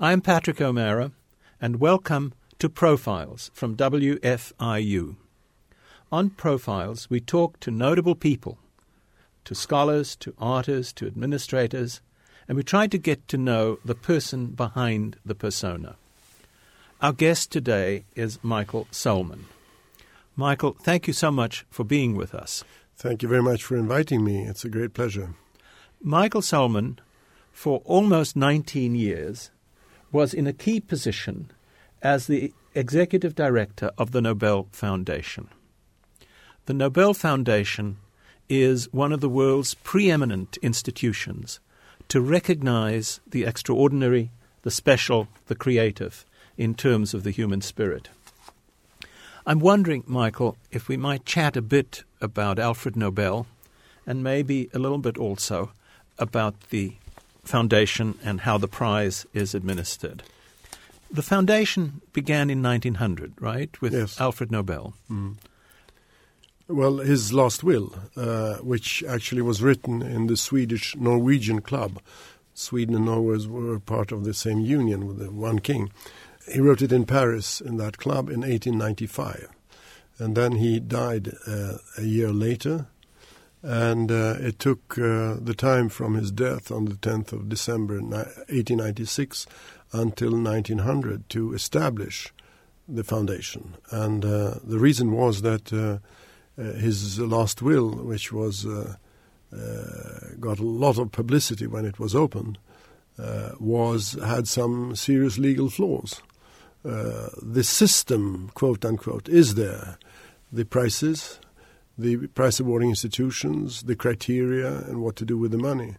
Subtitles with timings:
[0.00, 1.10] I'm Patrick O'Meara,
[1.60, 5.16] and welcome to Profiles from WFIU.
[6.12, 8.58] On Profiles, we talk to notable people,
[9.44, 12.00] to scholars, to artists, to administrators,
[12.46, 15.96] and we try to get to know the person behind the persona.
[17.02, 19.46] Our guest today is Michael Sohlman.
[20.36, 22.62] Michael, thank you so much for being with us.
[22.94, 24.46] Thank you very much for inviting me.
[24.46, 25.34] It's a great pleasure.
[26.00, 26.98] Michael Sohlman,
[27.50, 29.50] for almost 19 years,
[30.12, 31.50] was in a key position
[32.02, 35.48] as the executive director of the Nobel Foundation.
[36.66, 37.96] The Nobel Foundation
[38.48, 41.60] is one of the world's preeminent institutions
[42.08, 44.30] to recognize the extraordinary,
[44.62, 46.24] the special, the creative
[46.56, 48.08] in terms of the human spirit.
[49.46, 53.46] I'm wondering, Michael, if we might chat a bit about Alfred Nobel
[54.06, 55.72] and maybe a little bit also
[56.18, 56.94] about the
[57.48, 60.22] foundation and how the prize is administered.
[61.10, 64.20] The foundation began in 1900, right, with yes.
[64.20, 64.92] Alfred Nobel.
[65.10, 65.36] Mm.
[66.68, 71.98] Well, his last will, uh, which actually was written in the Swedish Norwegian club.
[72.52, 75.90] Sweden and Norway were part of the same union with the one king.
[76.52, 79.48] He wrote it in Paris in that club in 1895.
[80.18, 82.88] And then he died uh, a year later
[83.62, 88.00] and uh, it took uh, the time from his death on the 10th of December
[88.00, 89.46] 1896
[89.92, 92.32] until 1900 to establish
[92.88, 93.74] the foundation.
[93.90, 95.98] And uh, the reason was that uh,
[96.60, 98.94] uh, his last will, which was uh,
[100.40, 102.58] got a lot of publicity when it was opened,
[103.58, 106.22] was had some serious legal flaws.
[106.82, 109.98] the system, quote unquote, is there.
[110.52, 111.40] The prices,
[111.98, 115.96] the price awarding institutions, the criteria, and what to do with the money.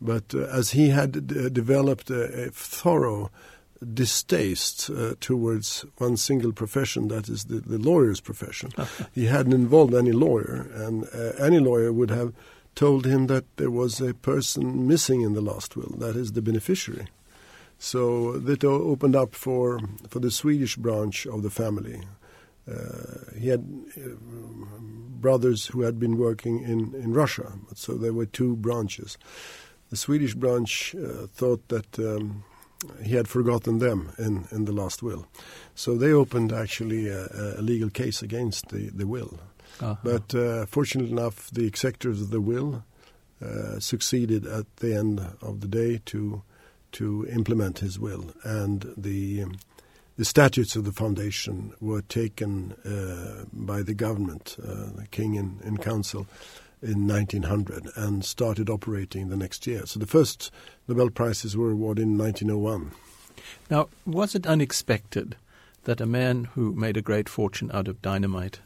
[0.00, 3.30] But uh, as he had d- developed a, a, thorough
[3.92, 8.72] distaste uh, towards one single profession, that is the, the lawyer's profession,
[9.12, 12.32] he hadn't involved any lawyer, and uh, any lawyer would have
[12.74, 16.42] told him that there was a person missing in the last will, that is the
[16.42, 17.08] beneficiary.
[17.78, 22.02] So that opened up for, for the Swedish branch of the family.
[22.70, 23.64] Uh, he had
[23.96, 24.00] uh,
[25.20, 29.18] brothers who had been working in, in Russia, so there were two branches.
[29.90, 32.44] The Swedish branch uh, thought that um,
[33.02, 35.26] he had forgotten them in, in the last will.
[35.74, 39.38] So they opened actually a, a legal case against the, the will.
[39.80, 39.96] Uh-huh.
[40.02, 42.84] But uh, fortunately enough, the executors of the will
[43.44, 46.42] uh, succeeded at the end of the day to
[46.92, 49.56] to implement his will, and the um,
[50.16, 55.60] the statutes of the foundation were taken uh, by the government, uh, the king and,
[55.60, 56.26] and, council,
[56.82, 59.84] in 1900 and started operating the next year.
[59.86, 60.50] So the first
[60.88, 62.92] Nobel Prizes were awarded in 1901.
[63.70, 65.36] Now, was it unexpected
[65.84, 68.60] that a man who made a great fortune out of dynamite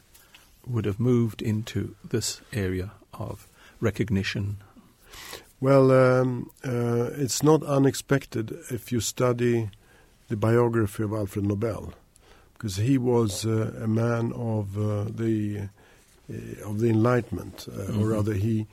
[0.65, 3.47] would have moved into this area of
[3.79, 4.57] recognition?
[5.59, 9.69] Well, um, uh, it's not unexpected if you study
[10.31, 11.93] the biography of Alfred Nobel,
[12.53, 15.67] because he was uh, a man of uh, the
[16.29, 18.01] uh, of the Enlightenment, uh, mm-hmm.
[18.01, 18.65] or rather, he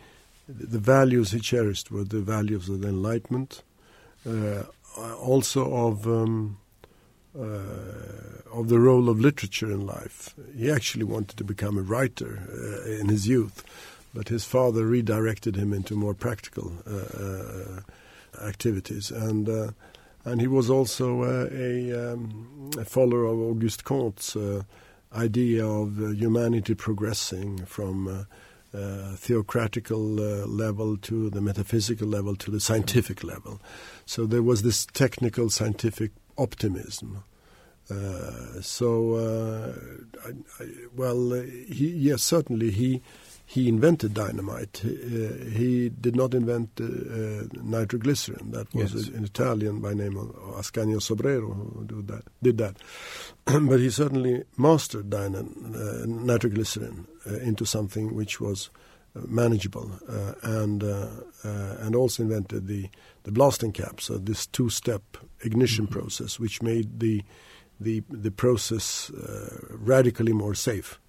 [0.48, 3.62] the values he cherished were the values of the Enlightenment,
[4.24, 4.62] uh,
[4.96, 6.58] also of um,
[7.34, 10.34] of the role of literature in life.
[10.56, 12.40] He actually wanted to become a writer
[12.86, 13.64] in his youth,
[14.14, 16.72] but his father redirected him into more practical
[18.40, 19.74] activities and
[20.24, 24.62] and he was also uh, a, um, a, follower of Auguste Comte's uh,
[25.12, 32.36] idea of uh, humanity progressing from uh, uh, theocratical uh, level to the metaphysical level
[32.36, 33.60] to the scientific level.
[34.04, 37.24] So there was this technical scientific optimism.
[38.60, 39.16] so,
[40.26, 43.00] I, I, well, he, yes, certainly he
[43.50, 44.82] he invented dynamite.
[44.84, 48.50] Uh, he did not invent uh, uh, nitroglycerin.
[48.50, 49.08] That was yes.
[49.08, 50.26] an Italian by name of
[50.58, 52.24] Ascanio Sobrero who did that.
[52.42, 52.76] Did that.
[53.46, 55.46] but he certainly mastered dyna-
[56.06, 57.06] nitroglycerin
[57.42, 58.68] into something which was
[59.14, 61.08] manageable, uh, and uh,
[61.42, 62.90] uh, and also invented the
[63.22, 65.02] the blasting cap, so this two-step
[65.40, 65.98] ignition mm-hmm.
[65.98, 67.22] process, which made the
[67.80, 69.10] the the process
[69.70, 71.00] radically more safe.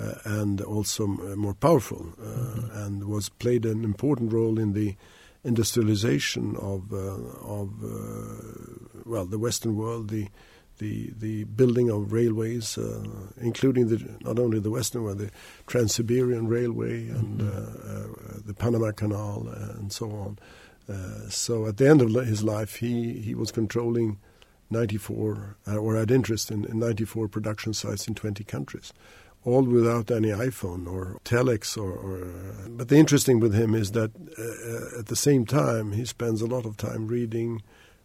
[0.00, 2.78] Uh, and also uh, more powerful, uh, mm-hmm.
[2.78, 4.96] and was played an important role in the
[5.44, 6.92] industrialization of
[7.42, 7.70] of
[9.04, 10.28] well the Western world, the
[10.78, 13.04] the the building of railways, uh,
[13.40, 15.30] including the not only the Western one, the
[15.66, 17.48] Trans-Siberian Railway and mm-hmm.
[17.48, 20.38] uh, uh, the Panama Canal and so on.
[20.88, 24.18] Uh, so at the end of his life, he, he was controlling
[24.70, 28.92] 94, uh, or had interest in, in 94 production sites in 20 countries,
[29.44, 31.76] all without any iPhone or telex.
[31.76, 35.92] Or, or uh, but the interesting with him is that uh, at the same time
[35.92, 37.62] he spends a lot of time reading,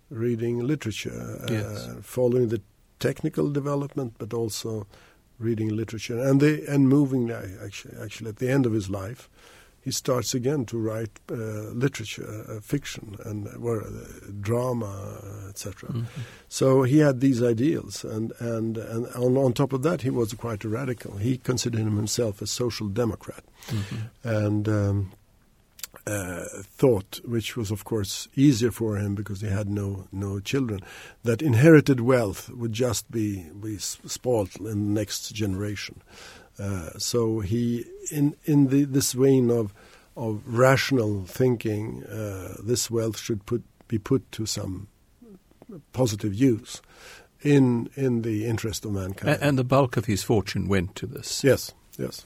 [0.10, 1.90] reading literature, uh, yes.
[2.02, 2.62] following the
[3.00, 4.88] technical development, but also
[5.38, 7.32] reading literature and the and moving.
[7.32, 9.30] Actually, actually, at the end of his life,
[9.86, 13.80] he starts again to write uh, literature, uh, fiction, and uh,
[14.42, 15.90] drama, etc.
[15.90, 16.22] Mm-hmm.
[16.50, 20.34] So he had these ideals, and and and on, on, top of that, he was
[20.34, 21.18] quite a radical.
[21.18, 24.28] He considered himself a social democrat, mm-hmm.
[24.28, 24.68] and.
[24.68, 25.12] Um,
[26.08, 30.82] uh, thought, which was of course easier for him because he had no no children,
[31.24, 36.04] that inherited wealth would just be be spoiled in the next generation.
[36.58, 39.74] Uh, so he, in in the, this vein of
[40.16, 44.88] of rational thinking, uh, this wealth should put be put to some
[45.94, 46.82] positive use
[47.42, 49.38] in in the interest of mankind.
[49.42, 51.44] And, the bulk of his fortune went to this.
[51.44, 52.26] Yes, yes.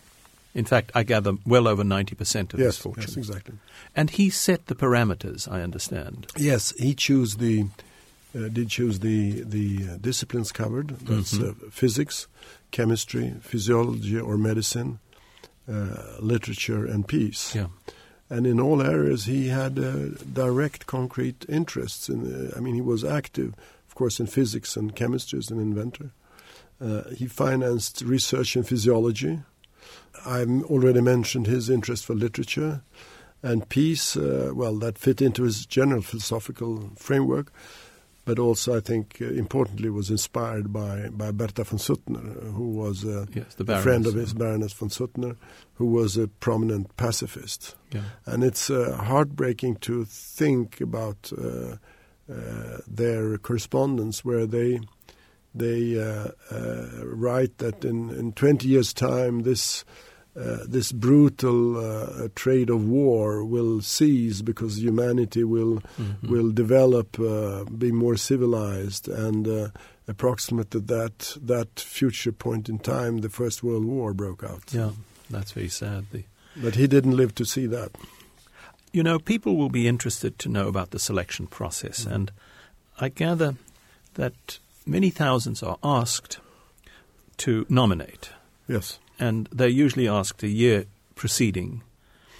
[0.55, 3.03] In fact, I gather well over 90% of yes, his fortune.
[3.07, 3.55] Yes, exactly.
[3.95, 6.25] And he set the parameters, I understand.
[6.35, 7.67] Yes, he chose the
[8.35, 10.89] uh, did choose the the uh, disciplines covered.
[10.99, 11.67] That's mm-hmm.
[11.67, 12.27] uh, physics,
[12.71, 14.99] chemistry, physiology or medicine,
[15.67, 17.53] uh, literature, and peace.
[17.55, 17.67] Yeah.
[18.29, 22.09] And in all areas, he had uh, direct, concrete interests.
[22.09, 23.53] In, I mean, he was active,
[23.87, 26.11] of course, in physics and chemistry as an inventor.
[27.15, 29.39] he financed research in physiology.
[30.25, 32.81] I've already mentioned his interest for literature
[33.41, 34.15] and peace.
[34.15, 37.51] well, that fit into his general philosophical framework
[38.29, 43.03] but also I think uh, importantly was inspired by, by Bertha von Suttner, who was
[43.03, 45.35] a, yes, a friend of his, Baroness von Suttner,
[45.73, 47.75] who was a prominent pacifist.
[47.91, 48.03] Yeah.
[48.27, 51.77] And it's uh, heartbreaking to think about uh,
[52.31, 54.79] uh their correspondence where they
[55.55, 59.83] they uh, uh, write that in, in 20 years' time this
[60.39, 66.31] uh, this brutal uh, trade of war will cease because humanity will mm-hmm.
[66.31, 69.67] will develop, uh, be more civilized, and uh,
[70.07, 74.63] approximate that that future point in time, the First World War broke out.
[74.71, 74.91] Yeah,
[75.29, 76.05] that's very sad.
[76.11, 76.23] The
[76.55, 77.91] but he didn't live to see that.
[78.93, 82.13] You know, people will be interested to know about the selection process, mm-hmm.
[82.13, 82.31] and
[82.97, 83.55] I gather
[84.13, 86.39] that many thousands are asked
[87.37, 88.29] to nominate.
[88.67, 90.85] Yes and they're usually asked a year
[91.15, 91.83] preceding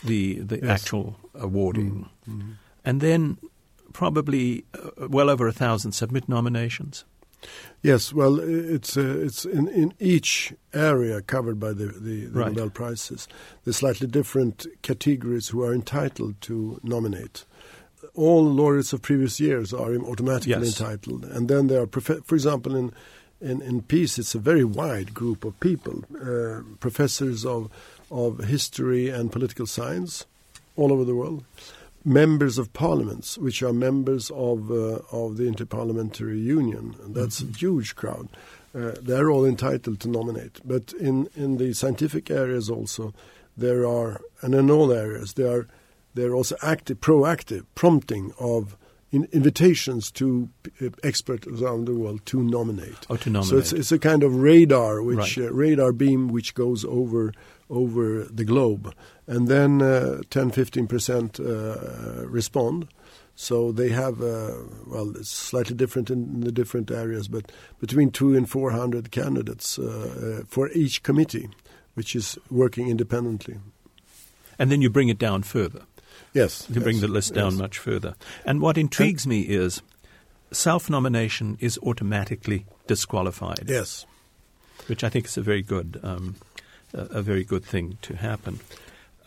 [0.04, 0.70] the the yes.
[0.70, 2.52] actual awarding, mm-hmm.
[2.86, 3.38] and then
[3.94, 7.06] probably uh, well over a thousand submit nominations.
[7.82, 12.52] Yes, well, it's uh, it's in, in each area covered by the, the, the right.
[12.52, 13.28] Nobel prizes.
[13.64, 17.46] There's slightly different categories who are entitled to nominate.
[18.16, 20.80] All laureates of previous years are automatically yes.
[20.80, 22.92] entitled, and then there are, prof- for example, in
[23.42, 27.70] in, in peace, it's a very wide group of people, uh, professors of,
[28.12, 30.26] of history and political science
[30.76, 31.44] all over the world,
[32.06, 36.96] members of parliaments, which are members of, uh, of the Interparliamentary Union.
[37.08, 37.54] That's mm-hmm.
[37.54, 38.30] a huge crowd.
[38.74, 40.60] Uh, they're all entitled to nominate.
[40.64, 43.14] But in, in the scientific areas also,
[43.58, 45.68] there are, and in all areas, there are,
[46.14, 48.78] there are also active, proactive prompting of
[49.12, 50.50] in invitations to
[50.82, 53.08] uh, experts around the world to nominate.
[53.10, 53.50] Oh, to nominate.
[53.50, 55.48] So it's, it's a kind of radar, which right.
[55.48, 57.34] uh, radar beam which goes over
[57.70, 58.96] over the globe,
[59.28, 62.88] and then uh, 10, 15 percent uh, respond.
[63.36, 64.54] So they have uh,
[64.88, 69.12] well, it's slightly different in, in, the different areas, but between two and four hundred
[69.12, 71.50] candidates uh, for each committee,
[71.94, 73.58] which is working independently.
[74.60, 75.84] And then you bring it down further.
[76.34, 76.66] Yes.
[76.66, 77.60] To bring yes, the list down yes.
[77.60, 78.16] much further.
[78.46, 79.82] And what intrigues and, me is
[80.52, 83.66] self nomination is automatically disqualified.
[83.68, 84.06] Yes.
[84.88, 86.36] Which I think is a very good, um,
[86.94, 88.60] a, a, very good thing to happen.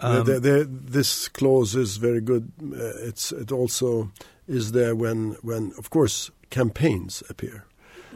[0.01, 2.51] Um, this clause is very good.
[2.61, 4.11] Uh, it's it also
[4.49, 7.65] is there when when of course campaigns appear.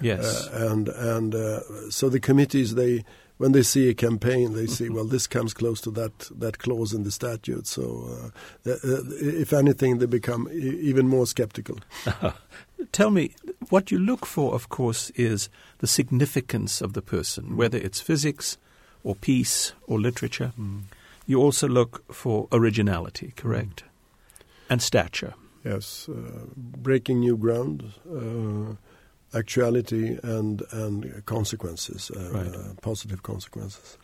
[0.00, 0.48] Yes.
[0.48, 3.04] Uh, and and uh, so the committees they
[3.38, 6.92] when they see a campaign, they see, well, this comes close to that, that clause
[6.92, 7.66] in the statute.
[7.66, 8.32] So,
[8.66, 11.78] uh, uh, uh if anything, they become e- even more skeptical.
[12.92, 13.34] Tell me,
[13.68, 18.56] what you look for, of course, is the significance of the person, whether it's physics
[19.04, 20.52] or peace or literature.
[20.58, 20.82] Mm.
[21.26, 23.82] You also look for originality, correct?
[23.82, 24.40] Mm.
[24.70, 25.34] And stature.
[25.64, 28.76] Yes, uh, breaking new ground uh,
[29.34, 32.54] actuality and and consequences, uh, right.
[32.54, 33.98] uh, positive consequences.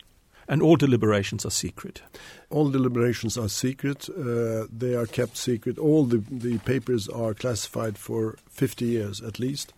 [0.47, 2.01] And all deliberations are secret.
[2.49, 4.09] All deliberations are secret.
[4.09, 5.77] Uh, they are kept secret.
[5.77, 9.71] All the, the papers are classified for 50 years at least,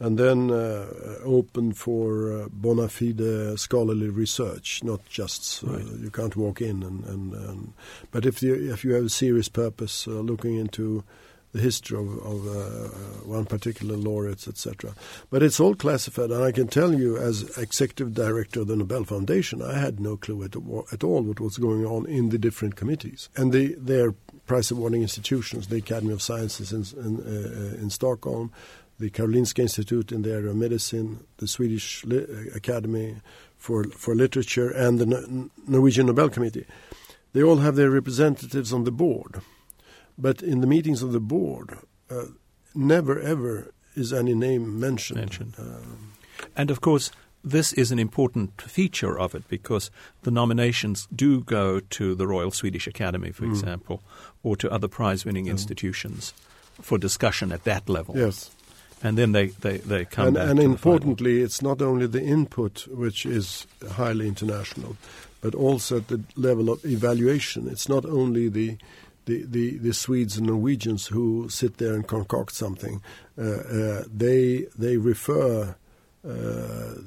[0.00, 0.86] and then uh,
[1.24, 4.82] open for uh, bona fide scholarly research.
[4.82, 5.86] Not just uh, Right.
[6.00, 7.72] you can't walk in and, and, and
[8.10, 11.04] but if you if you have a serious purpose, uh, looking into
[11.52, 12.88] the history of, of uh,
[13.26, 14.94] one particular laureates, etc.
[15.30, 19.04] But it's all classified, and I can tell you, as executive director of the Nobel
[19.04, 22.38] Foundation, I had no clue at, all- at all what was going on in the
[22.38, 23.28] different committees.
[23.36, 24.12] And the, their
[24.46, 28.52] prize awarding institutions, the Academy of Sciences in, in, uh, in Stockholm,
[28.98, 33.16] the Karolinska Institute in the area of medicine, the Swedish Li- Academy
[33.56, 36.66] for, for Literature, and the No- Norwegian Nobel Committee.
[37.32, 39.40] They all have their representatives on the board.
[40.18, 41.78] But in the meetings of the board,
[42.10, 42.24] uh,
[42.74, 45.20] never ever is any name mentioned.
[45.20, 45.54] Mentioned.
[45.58, 46.12] Um,
[46.56, 47.10] And of course,
[47.44, 49.90] this is an important feature of it because
[50.22, 53.50] the nominations do go to the Royal Swedish Academy, for Mm.
[53.50, 54.02] example,
[54.42, 56.34] or to other prize winning institutions
[56.82, 58.16] for discussion at that level.
[58.16, 58.50] yes,
[59.02, 62.06] And then they, they, they come and, back and to the importantly, it's not only
[62.08, 64.96] the input which is highly international,
[65.40, 67.68] but also at the level of evaluation.
[67.68, 68.76] It's not only the
[69.28, 73.00] the, the, the Swedes and Norwegians who sit there and concoct something.
[73.36, 75.76] Uh, uh, they they refer
[76.24, 76.28] uh,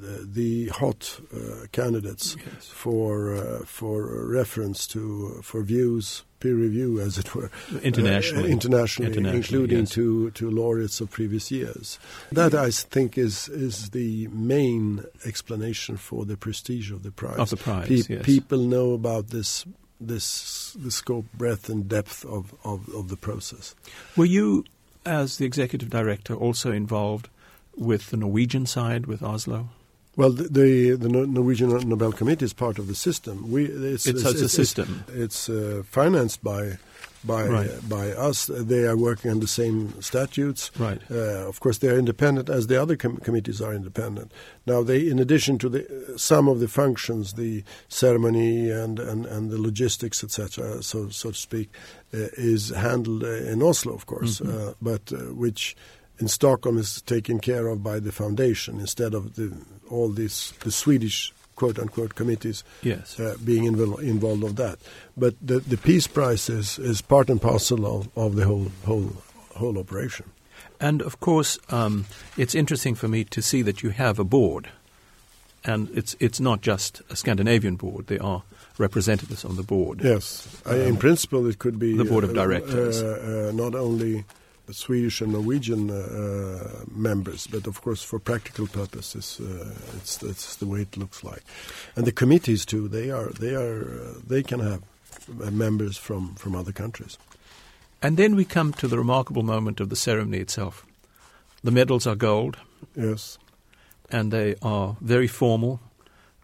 [0.03, 2.37] the, the hot uh, candidates.
[2.37, 2.67] Yes.
[2.67, 5.03] for uh, for reference to
[5.43, 7.51] for views peer review as it were
[7.83, 8.49] Internationally.
[8.49, 9.89] uh, internationally, Internationally, including yes.
[9.91, 11.99] to to laureates of previous years
[12.31, 17.49] that I think is is the main explanation for the prestige of the prize Of
[17.49, 18.25] the prize, Pe- yes.
[18.25, 19.65] people know about this
[20.07, 23.75] this the scope breadth and depth of, of, of the process
[24.17, 24.65] Were you,
[25.05, 27.29] as the executive director, also involved
[27.75, 29.69] with the Norwegian side, with Oslo?
[30.15, 34.25] well the the, the Norwegian Nobel Committee is part of the system we it's It's,
[34.25, 35.03] it's a system.
[35.13, 36.77] It's uh, financed by
[37.23, 37.69] by Right.
[37.69, 38.45] uh, by us.
[38.47, 40.71] They are working on the same statutes.
[40.79, 40.99] Right.
[41.09, 44.31] Uh, of course, they are independent, as the other com- committees are independent.
[44.65, 49.51] Now, they, in addition to the some of the functions, the ceremony and and, and
[49.51, 51.69] the logistics, etc., so so to speak,
[52.13, 54.69] uh, is handled uh, in Oslo, of course, Mhm.
[54.69, 55.75] uh, but uh, which
[56.19, 59.51] in Stockholm is taken care of by the foundation instead of the
[59.89, 63.19] all this the Swedish quote unquote committees Yes.
[63.19, 64.77] uh, being involved involved of that.
[65.15, 69.09] But the the peace prize is, is part and parcel of, of the whole whole
[69.59, 70.25] whole operation.
[70.79, 72.05] And of course, um,
[72.37, 74.67] it's interesting for me to see that you have a board,
[75.63, 78.05] and it's it's not just a Scandinavian board.
[78.07, 78.41] There are
[78.79, 80.01] representatives on the board.
[80.03, 83.01] Yes, I, in Um, principle, it could be the board of uh, directors.
[83.01, 84.23] Uh, uh, not only
[84.69, 90.55] Swedish and Norwegian uh, uh, members, but of course, for practical purposes, uh, it's it's
[90.55, 91.43] the way it looks like.
[91.95, 92.87] And the committees too.
[92.87, 94.81] They are they are uh, they can have
[95.43, 97.17] uh, members from from other countries.
[98.01, 100.85] And then we come to the remarkable moment of the ceremony itself.
[101.63, 102.57] The medals are gold,
[102.95, 103.37] Yes.
[104.09, 105.79] and they are very formal,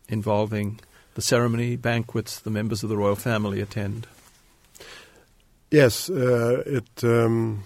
[0.09, 0.79] involving
[1.15, 2.39] the ceremony, banquets.
[2.39, 4.05] The members of the royal family attend.
[5.71, 7.63] Yes, uh, it um,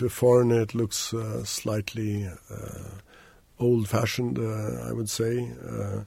[0.00, 2.88] to a foreigner it looks uh, slightly uh,
[3.58, 5.52] old-fashioned, uh, I would say.
[5.62, 6.04] Uh,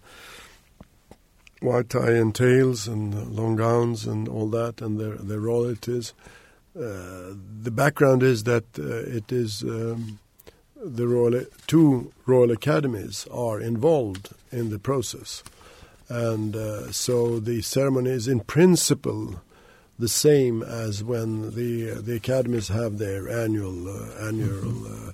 [1.62, 6.14] white tie and tails and long gowns and all that, and their their royalties.
[6.74, 10.20] The background is that it is um,
[10.76, 15.44] the royal two royal academies are involved in the process,
[16.10, 19.40] and uh, so the ceremony is in principle
[20.00, 25.12] the same as when the the academies have their annual uh, annual uh,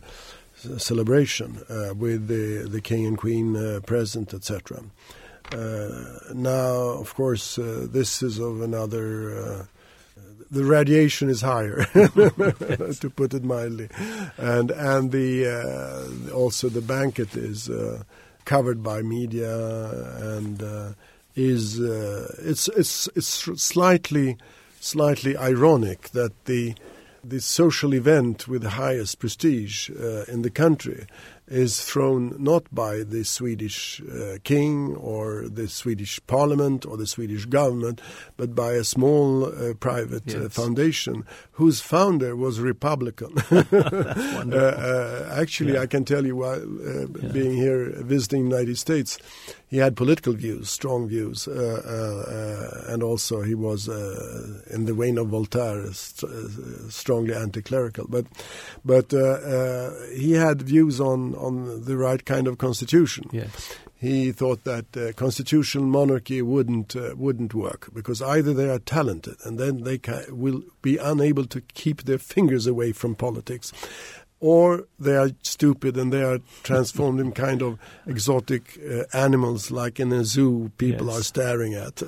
[0.56, 4.82] c- celebration uh, with the the king and queen uh, present, etc.
[5.52, 9.38] Uh, now, of course, uh, this is of another.
[9.38, 9.66] Uh,
[10.52, 13.88] the radiation is higher, to put it mildly,
[14.38, 18.02] and and the uh, also the banquet is uh,
[18.46, 19.56] covered by media
[20.36, 20.94] and uh,
[21.36, 23.28] is uh, it's it's it's
[23.62, 24.38] slightly
[24.80, 26.76] slightly ironic that the
[27.22, 31.06] the social event with the highest prestige uh, in the country
[31.50, 37.46] is thrown not by the Swedish uh, king or the Swedish parliament or the Swedish
[37.46, 38.02] government,
[38.38, 43.34] but by a small uh, private uh, foundation whose founder was Republican.
[44.50, 45.82] Uh, uh, actually, Yeah.
[45.82, 47.32] I can tell you, while uh, Yeah.
[47.34, 49.18] being here visiting the United States,
[49.68, 54.86] he had political views, strong views, uh, uh, uh, and also he was uh, in
[54.86, 58.08] the vein of Voltaire, st- uh, strongly anti-clerical.
[58.10, 58.26] But,
[58.84, 63.24] but uh, uh, he had views on on the right kind of constitution.
[63.32, 63.74] yes.
[64.02, 69.36] he thought that uh, constitutional monarchy wouldn't uh, wouldn't work because either they are talented
[69.46, 73.74] and then they ca- will be unable to keep their fingers away from politics,
[74.40, 77.78] or they are stupid and they are transformed in kind of
[78.08, 81.20] exotic uh, animals like in a zoo people Yes.
[81.20, 82.02] are staring at.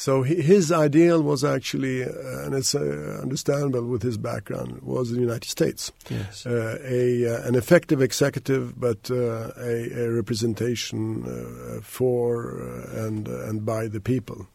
[0.00, 5.20] So his ideal was actually, uh, and it's uh, understandable with his background, was the
[5.20, 6.46] United States Yes.
[6.46, 12.62] uh, a uh, an effective executive, but uh, a, a representation uh, for
[12.96, 14.46] and and by the people.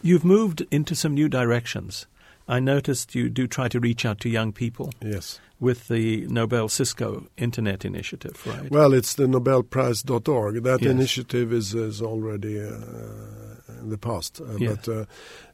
[0.00, 2.06] You've moved into some new directions.
[2.46, 5.40] I noticed you do try to reach out to young people Yes.
[5.60, 8.70] with the Nobel Cisco Internet Initiative, right?
[8.70, 10.62] Well, it's the NobelPrize.org.
[10.62, 10.90] That Yes.
[10.90, 14.76] initiative is is already uh, in the past, uh, Yes.
[14.76, 15.00] but uh,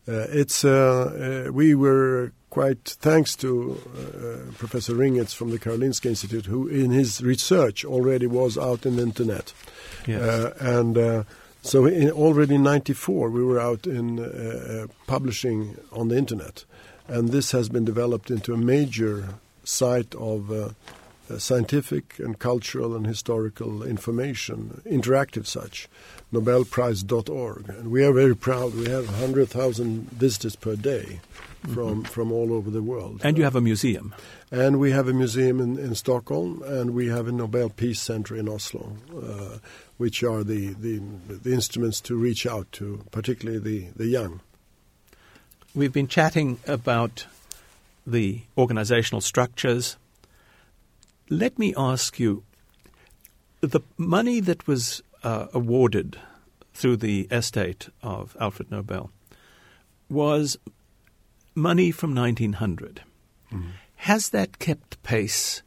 [0.08, 6.06] uh, it's uh, uh, we were quite thanks to uh, Professor Ringertz from the Karolinska
[6.06, 9.52] Institute, who in his research already was out in the internet.
[10.08, 10.20] yes.
[10.20, 11.22] Uh, and uh,
[11.62, 16.64] so in, already in 94 we were out in uh, publishing on the internet
[17.10, 19.28] and this has been developed into a major
[19.64, 20.70] site of uh,
[21.28, 25.88] uh, scientific and cultural and historical information interactive such
[26.32, 31.20] nobelprize.org and we are very proud we have 100,000 visitors per day
[31.74, 34.14] from from all over the world and you have a museum.
[34.50, 38.34] and we have a museum in, in Stockholm, and we have a Nobel Peace Center
[38.34, 39.58] in Oslo, uh,
[39.96, 40.98] which are the, the,
[41.28, 44.40] the instruments to reach out to, particularly the, the young.
[45.72, 47.26] We've been chatting about
[48.04, 49.96] the organizational structures.
[51.28, 52.42] Let me ask you
[53.60, 56.18] the money that was uh, awarded
[56.74, 59.12] through the estate of Alfred Nobel
[60.08, 60.56] was
[61.54, 63.02] money from 1900.
[63.96, 65.62] Has that kept pace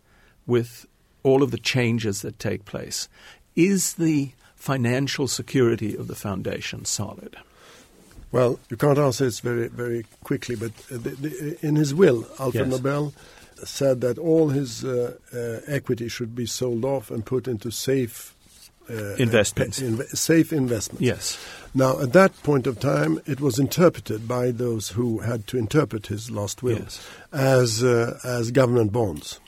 [0.45, 0.85] with
[1.21, 3.07] all of the changes that take place?
[3.55, 7.37] Is the financial security of the foundation solid?
[8.33, 12.25] Well, you can't answer this very, very quickly, but uh, the, the, in his will,
[12.39, 12.69] Alfred Yes.
[12.69, 13.13] Nobel
[13.63, 18.33] said that all his uh, uh, equity should be sold off and put into safe
[18.89, 19.79] uh, Investments.
[19.79, 21.01] pe- inve- safe investments.
[21.01, 21.37] Yes.
[21.73, 26.07] Now, at that point of time, it was interpreted by those who had to interpret
[26.07, 26.99] his last will Yes.
[27.31, 29.39] as uh, as government bonds,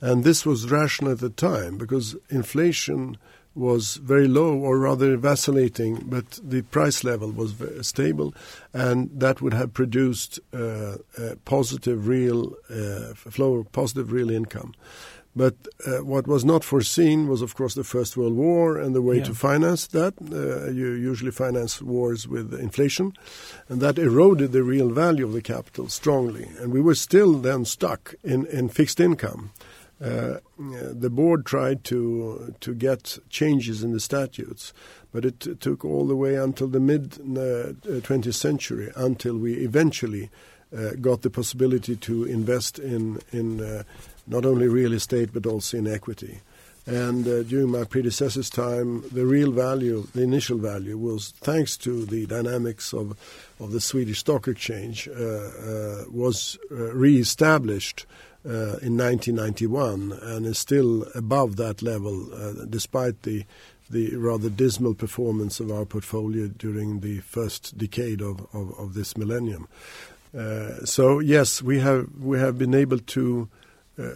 [0.00, 3.16] and this was rational at the time because inflation
[3.60, 8.32] was very low, or rather vacillating, but the price level was stable,
[8.72, 14.72] and that would have produced uh, a positive real uh, flow of positive real income.
[15.36, 15.54] But
[15.86, 19.18] uh, what was not foreseen was, of course, the First World War and the way
[19.18, 19.26] Yeah.
[19.26, 20.14] to finance that.
[20.20, 23.12] Uh, you usually finance wars with inflation,
[23.68, 26.48] and that eroded the real value of the capital strongly.
[26.60, 29.50] And we were still then stuck in, in fixed income.
[30.02, 34.72] Uh, the board tried to to get changes in the statutes,
[35.12, 40.30] but it took all the way until the mid uh, 20th century until we eventually
[40.76, 43.82] uh, got the possibility to invest in in uh,
[44.26, 46.40] not only real estate but also in equity.
[46.86, 52.06] And uh, during my predecessor's time, the real value, the initial value, was thanks to
[52.06, 53.18] the dynamics of
[53.60, 58.06] of the Swedish stock exchange, uh, uh, was uh, re-established
[58.46, 63.44] uh, in 1991 and is still above that level, uh, despite the
[63.90, 69.16] the rather dismal performance of our portfolio during the first decade of, of, of this
[69.16, 69.66] millennium.
[70.36, 73.48] Uh, so yes, we have we have been able to
[73.98, 74.10] uh,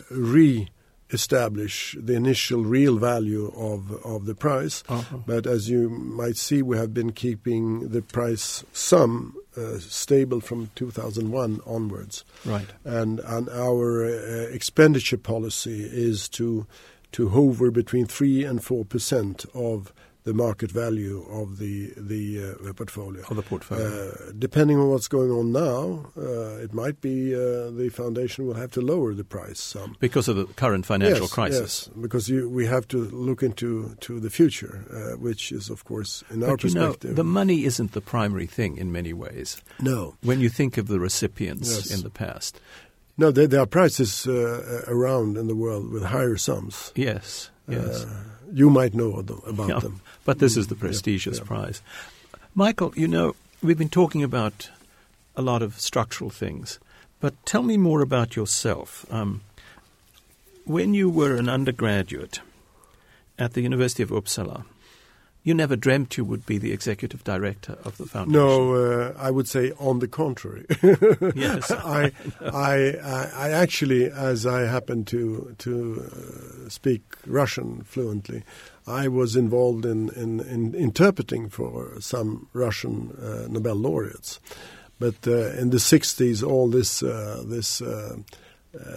[1.19, 5.19] re-establish the initial real value of of the price, Uh-huh.
[5.27, 10.69] but as you might see, we have been keeping the price sum uh, stable from
[10.75, 12.67] 2001 onwards, Right.
[12.85, 16.67] and and our uh, expenditure policy is to
[17.13, 19.93] to hover between three and four percent of
[20.25, 23.23] the market value of the the uh, portfolio.
[23.29, 23.87] Of the portfolio.
[24.11, 28.55] Uh, depending on what's going on now, uh, it might be uh, the foundation will
[28.55, 29.97] have to lower the price some.
[30.01, 31.61] because of the current financial Yes, crisis.
[31.61, 35.85] yes, because you, we have to look into to the future, uh, which is, of
[35.85, 39.61] course, in our But you know, the money isn't the primary thing in many ways.
[39.81, 41.91] no, When you think of the recipients Yes.
[41.95, 42.61] in the past.
[43.19, 46.93] no, there, there are prices uh, around in the world with higher sums.
[46.97, 48.07] Yes, yes.
[48.53, 49.13] You might know
[49.47, 50.01] about Yeah, them.
[50.25, 51.45] But this is the Yeah, prestigious yeah.
[51.45, 51.83] prize.
[52.55, 54.71] Michael, you know, we've been talking about
[55.37, 56.79] a lot of structural things,
[57.21, 59.05] but tell me more about yourself.
[59.11, 59.43] Um,
[60.65, 62.41] when you were an undergraduate
[63.39, 64.65] at the University of Uppsala,
[65.43, 68.33] you never dreamt you would be the executive director of the foundation.
[68.33, 70.65] No, uh, I would say on the contrary.
[71.35, 76.03] yes, I, I, I, I, actually, as I happen to to
[76.67, 78.43] uh, speak Russian fluently,
[78.87, 84.41] I was involved in, in, in interpreting for some Russian uh, Nobel laureates.
[84.99, 88.17] But uh, in the 60s, all this uh, this uh,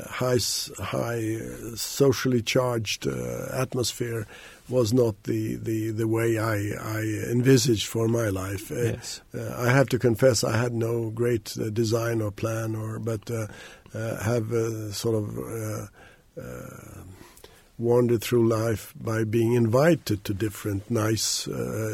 [0.10, 0.38] high
[0.80, 1.38] high
[1.76, 4.28] socially charged atmosphere
[4.70, 7.00] was not the, the, the way I, I
[7.32, 8.70] envisaged for my life.
[8.70, 9.22] Yes.
[9.34, 13.30] Uh, I have to confess I had no great uh, design or plan, or but
[13.32, 13.48] uh,
[13.94, 14.50] uh, have
[14.94, 15.88] sort of uh,
[17.78, 21.48] wandered through life by being invited to different nice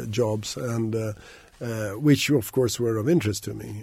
[0.08, 1.14] jobs, and
[1.96, 3.82] which of course were of interest to me.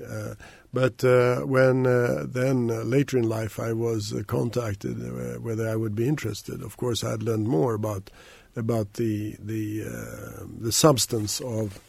[0.73, 5.95] But uh, when uh, then uh, later in life I was contacted whether I would
[5.95, 8.09] be interested, of course I had learned more about
[8.55, 11.79] about the the uh, the substance of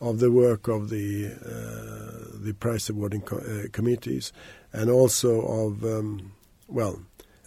[0.00, 4.32] of the work of the uh, the prize awarding co- uh, committees,
[4.72, 6.32] and also of um,
[6.66, 7.00] well,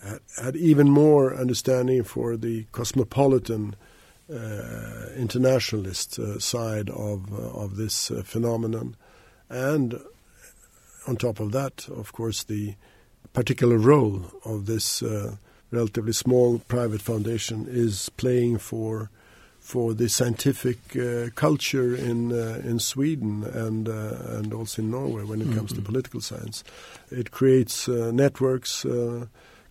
[0.06, 3.76] had, had, even more understanding for the cosmopolitan
[4.32, 8.96] uh, internationalist uh, side of uh, of this phenomenon,
[9.50, 10.00] and
[11.08, 12.76] on top of that, of course, the
[13.34, 15.04] particular role of this
[15.72, 19.10] relatively small private foundation is playing for
[19.66, 25.24] for the scientific uh, culture in uh, in Sweden and uh, and also in Norway
[25.24, 25.86] when it comes to mm-hmm.
[25.86, 26.64] political science.
[27.10, 29.26] It creates uh, networks, uh,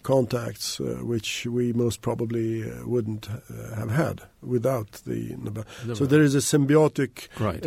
[0.05, 3.27] contacts, uh, which we most probably wouldn't
[3.75, 5.65] have had without the Nobel.
[5.95, 7.65] so there is a symbiotic right.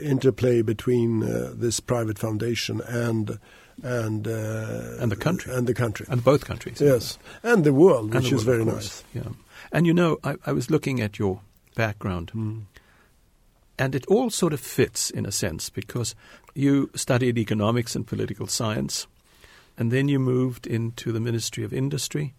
[0.00, 1.20] interplay between
[1.58, 3.40] this private foundation and
[3.82, 6.80] and uh, and the country and the country and both countries.
[6.80, 9.02] Yes, and the world, which the is world, very nice.
[9.12, 9.30] Yeah,
[9.72, 11.40] and you know, I, I was looking at your
[11.74, 12.62] background, mm.
[13.78, 16.14] and it all sort of fits in a sense because
[16.54, 19.06] you studied economics and political science,
[19.78, 22.34] and then you moved into the Ministry of Industry,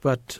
[0.00, 0.38] but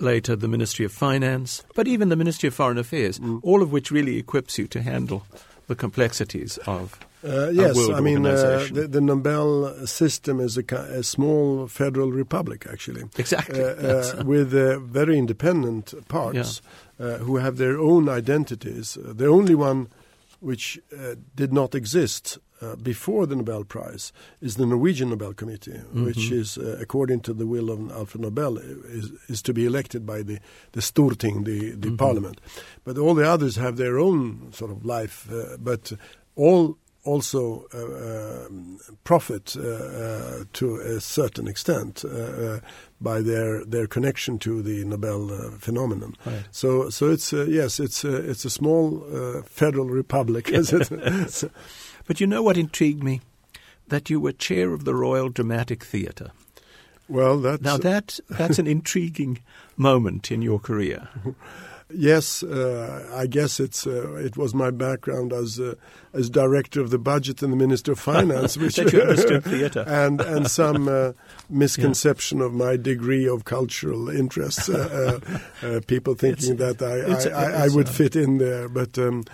[0.00, 3.40] later the Ministry of Finance, but even the Ministry of Foreign Affairs, mm.
[3.42, 5.24] all of which really equips you to handle
[5.66, 11.02] the complexities of uh, yes, I mean uh, the, the, Nobel system is a, a,
[11.02, 13.02] small federal republic, actually.
[13.18, 16.62] Exactly, uh, uh with uh, very independent parts
[17.00, 17.06] yeah.
[17.06, 18.96] Uh, who have their own identities.
[19.02, 19.88] the only one
[20.40, 20.78] which
[21.34, 22.38] did not exist
[22.82, 26.04] before the Nobel Prize is the Norwegian Nobel Committee, mm-hmm.
[26.04, 30.22] which is, according to the will of Alfred Nobel, is, is to be elected by
[30.22, 30.38] the,
[30.72, 31.96] the Storting, the, the mm-hmm.
[31.96, 32.40] parliament.
[32.84, 35.28] But all the others have their own sort of life.
[35.58, 35.92] but
[36.36, 42.04] all also uh, um, profit uh, uh, to a certain extent
[43.00, 46.14] by their their connection to the Nobel phenomenon.
[46.26, 46.44] Right.
[46.50, 50.50] So so it's yes it's a, it's a small federal republic.
[52.08, 53.20] but you know what intrigued me?
[53.86, 56.32] That you were chair of the Royal Dramatic Theatre.
[57.08, 59.38] Well, that's now that that's an intriguing
[59.76, 61.08] moment in your career.
[61.90, 65.74] Yes, uh, I guess it's uh, it was my background as uh,
[66.12, 69.84] as director of the budget and the minister of finance, which that you understood theatre,
[69.86, 71.12] and and some uh,
[71.48, 72.44] misconception yeah.
[72.44, 74.68] of my degree of cultural interests.
[74.68, 75.18] Uh,
[75.62, 79.24] uh, people thinking it's, that I I, I, I, would fit in there, but um,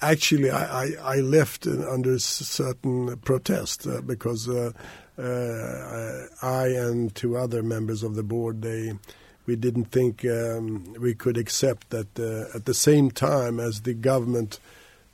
[0.00, 4.48] actually I, I, I left under certain protest because
[5.18, 8.94] I and two other members of the board they
[9.50, 13.94] we didn't think um, we could accept that uh, at the same time as the
[13.94, 14.60] government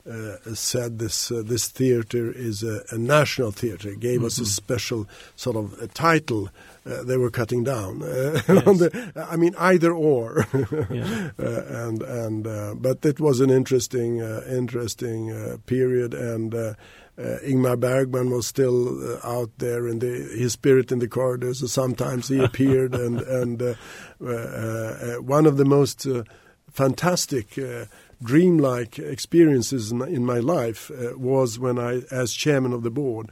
[0.06, 4.26] uh, said this uh, this theater is a, a national theater, gave mm-hmm.
[4.26, 4.62] us a mm-hmm.
[4.62, 6.50] special sort of a title.
[6.84, 8.02] Uh, they were cutting down.
[8.02, 8.06] Uh,
[8.46, 8.78] yes.
[8.82, 10.46] the, I mean, either or.
[10.90, 11.30] yeah.
[11.38, 14.18] Uh, and and but it was an interesting
[14.60, 16.76] interesting period and
[17.18, 21.60] uh, Ingmar Bergman was still uh, out there in the his spirit in the corridors.
[21.60, 23.74] So sometimes he appeared, and and uh,
[24.22, 26.24] uh, uh, one of the most uh,
[26.70, 27.58] fantastic.
[28.22, 33.30] dreamlike experiences in, in my life was when I, as chairman of the board,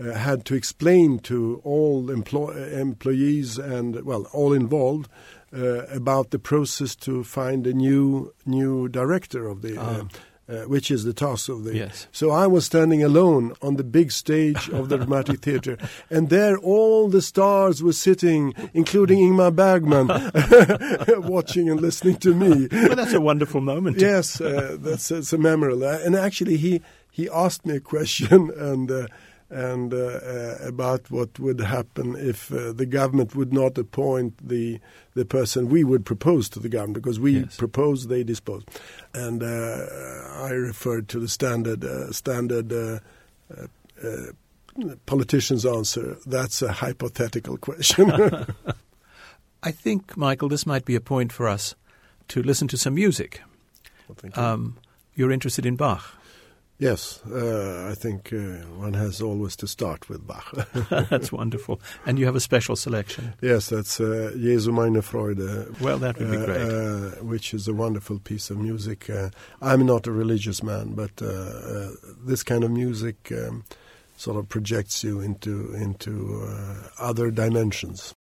[0.00, 5.08] had to explain to all employees and well all involved
[5.56, 10.04] uh, about the process to find a new new director of the uh,
[10.48, 11.74] uh, which is the task of the.
[11.74, 12.06] Yes.
[12.12, 15.78] So I was standing alone on the big stage of the dramatic theater,
[16.10, 20.08] and there all the stars were sitting, including Ingmar Bergman,
[21.28, 22.68] watching and listening to me.
[22.70, 24.00] Well, that's a wonderful moment.
[24.00, 25.84] yes, uh, that's, that's a memorable.
[25.84, 29.06] And actually, he he asked me a question, and uh,
[29.54, 34.80] and uh, uh, about what would happen if uh, the government would not appoint the
[35.14, 37.56] the person we would propose to the government because we Yes.
[37.56, 38.64] propose, they dispose,
[39.14, 42.72] and uh, I referred to the standard uh, standard.
[42.72, 42.98] Uh,
[43.56, 43.66] uh,
[44.02, 44.26] uh,
[45.06, 46.16] Politician's answer.
[46.26, 48.10] That's a hypothetical question.
[49.62, 51.76] I think, Michael, this might be a point for us
[52.28, 53.40] to listen to some music.
[54.08, 54.30] Well, you.
[54.42, 54.76] Um,
[55.14, 56.02] you're interested in Bach.
[56.78, 60.52] Yes, uh, I think uh, one has always to start with Bach.
[61.10, 61.80] That's wonderful.
[62.06, 63.34] And you have a special selection.
[63.40, 66.60] yes, that's uh, Jesu meine Freude, Well, that would be uh, great.
[66.60, 69.08] uh, which is a wonderful piece of music.
[69.08, 69.30] Uh,
[69.62, 71.90] I'm not a religious man, but uh, uh,
[72.26, 73.64] this kind of music um,
[74.16, 78.14] sort of projects you into into uh, other dimensions.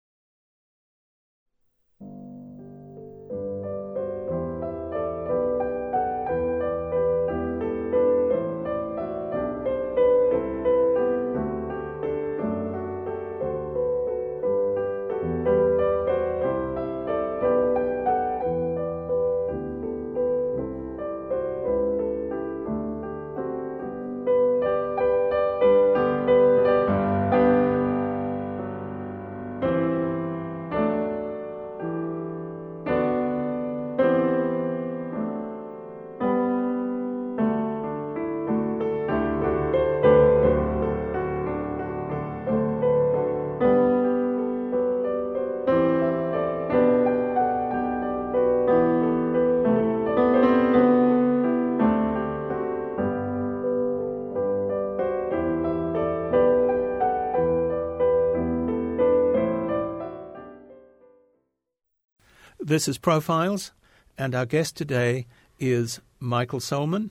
[62.73, 63.73] This is Profiles,
[64.17, 65.27] and our guest today
[65.59, 67.11] is Michael Sohlman,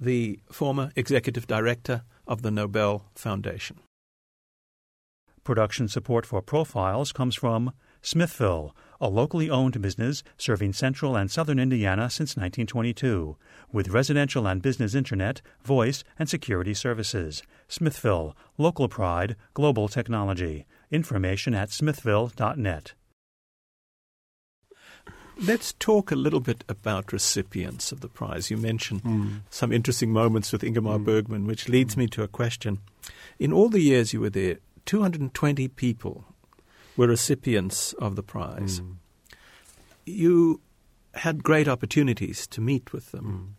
[0.00, 3.76] the former executive director of the Nobel Foundation.
[5.44, 11.58] Production support for Profiles comes from Smithville, a locally owned business serving central and southern
[11.58, 13.36] Indiana since 1922,
[13.70, 17.42] with residential and business internet, voice, and security services.
[17.68, 20.64] Smithville, local pride, global technology.
[20.90, 22.94] Information at smithville.net.
[25.38, 28.50] Let's talk a little bit about recipients of the prize.
[28.50, 29.36] You mentioned hmm.
[29.50, 31.04] some interesting moments with Ingmar hmm.
[31.04, 32.00] Bergman, which leads hmm.
[32.00, 32.78] me to a question.
[33.38, 36.24] In all the years you were there, 220 people
[36.96, 38.80] were recipients of the prize.
[40.06, 40.60] You
[41.14, 43.56] had great opportunities to meet with them.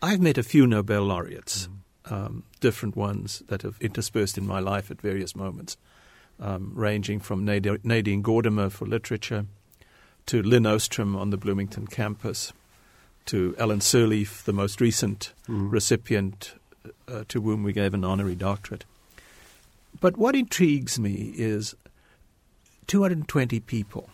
[0.00, 1.68] I've met a few Nobel laureates,
[2.04, 5.76] um, different ones that have interspersed in my life at various moments,
[6.38, 9.46] um, ranging from Nadine Gordimer for literature
[10.26, 12.52] to Lin Ostrom on the Bloomington campus,
[13.26, 16.54] to Ellen Sirleaf, the most recent recipient
[17.06, 18.84] uh, to whom we gave an honorary doctorate.
[20.00, 21.74] But what intrigues me is
[22.86, 24.10] 220 people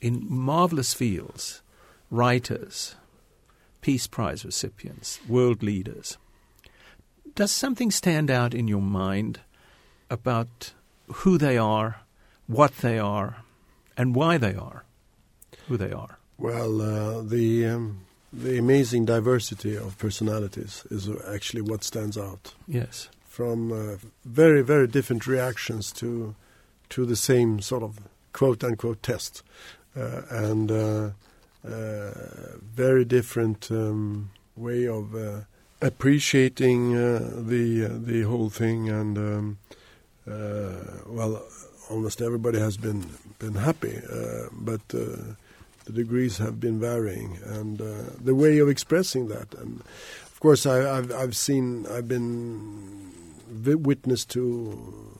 [0.00, 1.62] in marvelous fields,
[2.10, 2.94] writers,
[3.80, 6.18] Peace Prize recipients, world leaders.
[7.34, 9.40] Does something stand out in your mind
[10.10, 10.72] about
[11.06, 12.00] who they are,
[12.46, 13.38] what they are,
[13.96, 14.85] and why they are
[15.68, 16.18] who they are?
[16.38, 18.00] Well, uh, the um,
[18.32, 22.54] the amazing diversity of personalities is actually what stands out.
[22.68, 23.08] Yes.
[23.28, 26.34] From uh, very very different reactions to
[26.90, 27.98] to the same sort of
[28.32, 29.42] quote unquote test,
[29.96, 31.10] uh, and uh,
[31.66, 32.10] uh,
[32.62, 35.40] very different um, way of uh,
[35.80, 39.58] appreciating uh, the uh, the whole thing, and um,
[40.30, 41.42] uh, well,
[41.90, 43.06] almost everybody has been
[43.38, 44.82] been happy, uh, but.
[45.86, 47.86] The degrees have been varying, and uh,
[48.20, 49.54] the way of expressing that.
[49.54, 49.80] And
[50.32, 53.12] of course, I, have I've seen, I've been
[53.48, 55.18] vi- witness to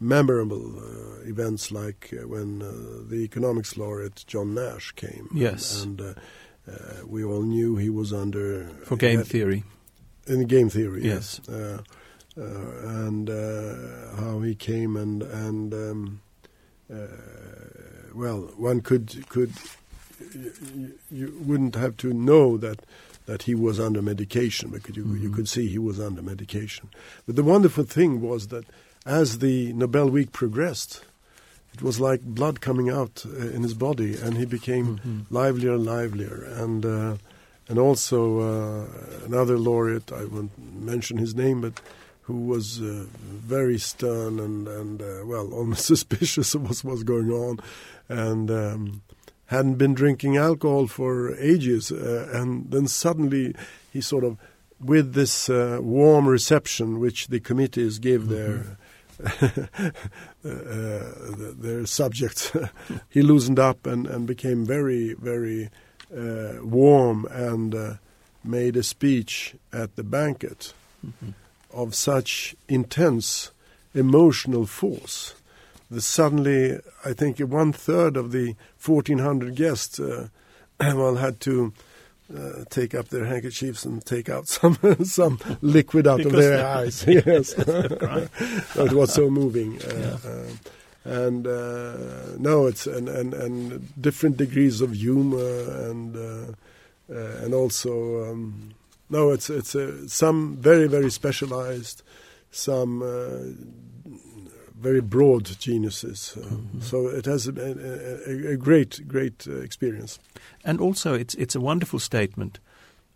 [0.00, 2.72] memorable uh, events like uh, when uh,
[3.10, 5.28] the economics laureate John Nash came.
[5.34, 5.82] Yes.
[5.82, 6.14] and, uh,
[6.70, 9.64] uh, we all knew he was under For game had- theory.
[10.26, 11.04] in game theory.
[11.04, 11.40] Yes.
[11.48, 11.78] Uh,
[12.38, 12.42] uh,
[13.06, 16.20] and uh, how he came and and um,
[16.92, 16.96] uh,
[18.14, 19.52] well, one could could
[20.34, 22.80] you, you wouldn't have to know that
[23.26, 25.34] that he was under medication because you you Mhm.
[25.34, 26.88] could see he was under medication.
[27.26, 28.64] But the wonderful thing was that
[29.04, 31.04] as the Nobel week progressed,
[31.74, 35.26] it was like blood coming out uh, in his body, and he became Mhm.
[35.30, 36.44] livelier and livelier.
[36.62, 37.16] And uh,
[37.68, 38.86] and also uh,
[39.26, 41.80] another laureate, I won't mention his name, but
[42.22, 43.06] who was uh,
[43.48, 47.58] very stern and and uh, well almost suspicious of what was going on,
[48.08, 48.50] and.
[48.50, 49.02] Um,
[49.46, 53.54] hadn't been drinking alcohol for ages, uh, and then suddenly
[53.92, 54.36] he sort of
[54.80, 58.34] with this uh, warm reception which the committees give Mm-hmm.
[58.34, 58.76] their
[60.44, 62.52] uh, their subjects,
[63.08, 65.70] he loosened up and, and became very, very
[66.14, 67.94] uh, warm and uh,
[68.44, 70.72] made a speech at the banquet
[71.06, 71.34] Mhm.
[71.72, 73.52] of such intense
[73.94, 75.34] emotional force
[75.98, 80.28] suddenly, I think one third of the 1,400 guests uh,
[80.80, 81.72] well had to
[82.36, 86.66] uh, take up their handkerchiefs and take out some some liquid out Because of their
[86.66, 87.04] eyes.
[87.08, 89.80] yes, it was so moving.
[89.82, 89.94] Uh,
[90.24, 90.30] Yeah.
[90.30, 90.46] uh,
[91.04, 96.52] and uh, no, it's and, and, and different degrees of humor and uh,
[97.14, 98.74] uh, and also um,
[99.08, 102.02] no, it's it's uh, some very very specialized,
[102.50, 103.54] some uh,
[104.80, 106.34] very broad geniuses.
[106.36, 106.82] Uh, Mhm.
[106.82, 110.18] So it has a, a, a- a great great uh, experience.
[110.64, 112.60] And also, it's it's a wonderful statement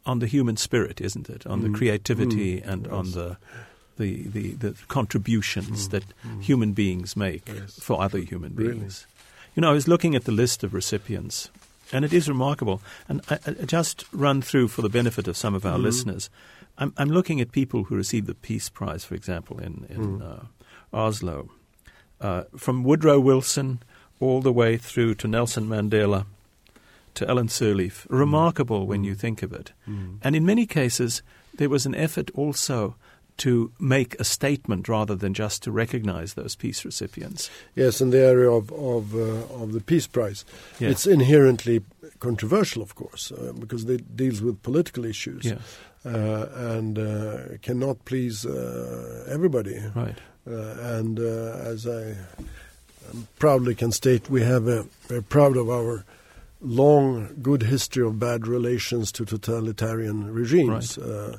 [0.06, 1.46] on the human spirit, isn't it?
[1.46, 1.74] On the Mm.
[1.76, 2.72] creativity Mm.
[2.72, 3.36] and on the
[3.98, 5.90] the, the, the contributions Mm.
[5.90, 6.42] that Mm.
[6.42, 7.78] human beings make Yes.
[7.82, 8.72] for other human Really.
[8.78, 9.06] beings.
[9.54, 11.50] You know, I was looking at the list of recipients,
[11.92, 12.80] and it is remarkable.
[13.08, 16.30] And I, I just run through for the benefit of some of our listeners.
[16.78, 20.22] I'm, I'm looking at people who received the Peace Prize, for example, in, in Mm.
[20.22, 20.44] uh,
[20.92, 21.50] Oslo,
[22.20, 23.82] uh, from Woodrow Wilson
[24.20, 26.26] all the way through to Nelson Mandela
[27.14, 28.06] to Ellen Sirleaf.
[28.10, 29.06] Remarkable when Mm.
[29.06, 29.72] you think of it.
[29.88, 30.18] Mm.
[30.22, 31.22] And in many cases,
[31.56, 32.94] there was an effort also
[33.38, 37.48] to make a statement rather than just to recognize those peace recipients.
[37.74, 40.44] Yes, in the area of of, uh, of the Peace Prize,
[40.78, 40.90] Yeah.
[40.90, 41.80] it's inherently
[42.18, 45.58] controversial, of course, uh, because it deals with political issues yeah,
[46.04, 49.80] uh, and uh, cannot please uh, everybody.
[49.96, 50.18] right.
[50.46, 51.22] Uh, and uh,
[51.64, 52.16] as I
[53.10, 56.04] um, proudly can state, we have a, we're proud of our
[56.60, 60.98] long, good history of bad relations to totalitarian regimes.
[60.98, 61.38] Uh,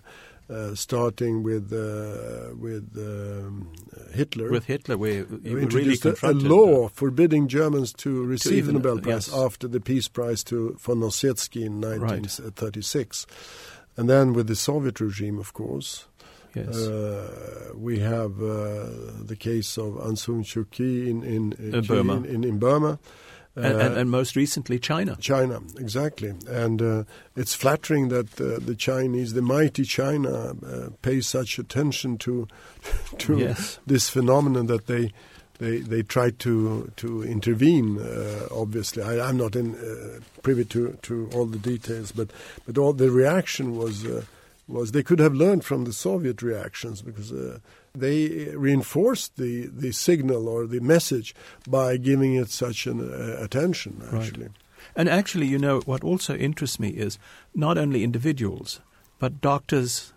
[0.52, 3.72] uh, starting with uh, with um,
[4.14, 8.68] Hitler, With Hitler, we, you we really introduced a, a law forbidding Germans to receive
[8.68, 9.34] even- the Nobel Prize yes.
[9.34, 13.26] after the Peace Prize to von Ossietzky in 1936.
[13.96, 16.06] And then with the Soviet regime, of course,
[16.56, 16.76] Yes.
[16.76, 18.88] uh, we have uh,
[19.24, 22.16] the case of Aung San Suu Kyi in, in, Uh, Burma.
[22.18, 23.00] in, in, in Burma.
[23.56, 25.16] and, and, Uh, and most recently, China.
[25.20, 26.34] China, exactly.
[26.48, 27.04] And uh,
[27.36, 32.48] it's flattering that uh, the Chinese, the mighty China, uh, pays such attention to
[33.20, 33.80] to Yes.
[33.88, 35.12] this phenomenon that they
[35.60, 38.00] they they try to to intervene.
[38.00, 42.30] Uh, obviously, I, I'm not in uh, privy to to all the details, but
[42.66, 44.06] but all the reaction was.
[44.06, 44.24] Uh,
[44.68, 47.60] was they could have learned from the Soviet reactions because uh,
[47.94, 51.36] they reinforced the, the signal or the message
[51.68, 54.02] by giving it such an uh, attention.
[54.12, 54.24] Right.
[54.28, 54.50] Actually,
[54.96, 57.18] And actually, you know, what also interests me is
[57.54, 58.80] not only individuals,
[59.20, 60.14] but Doctors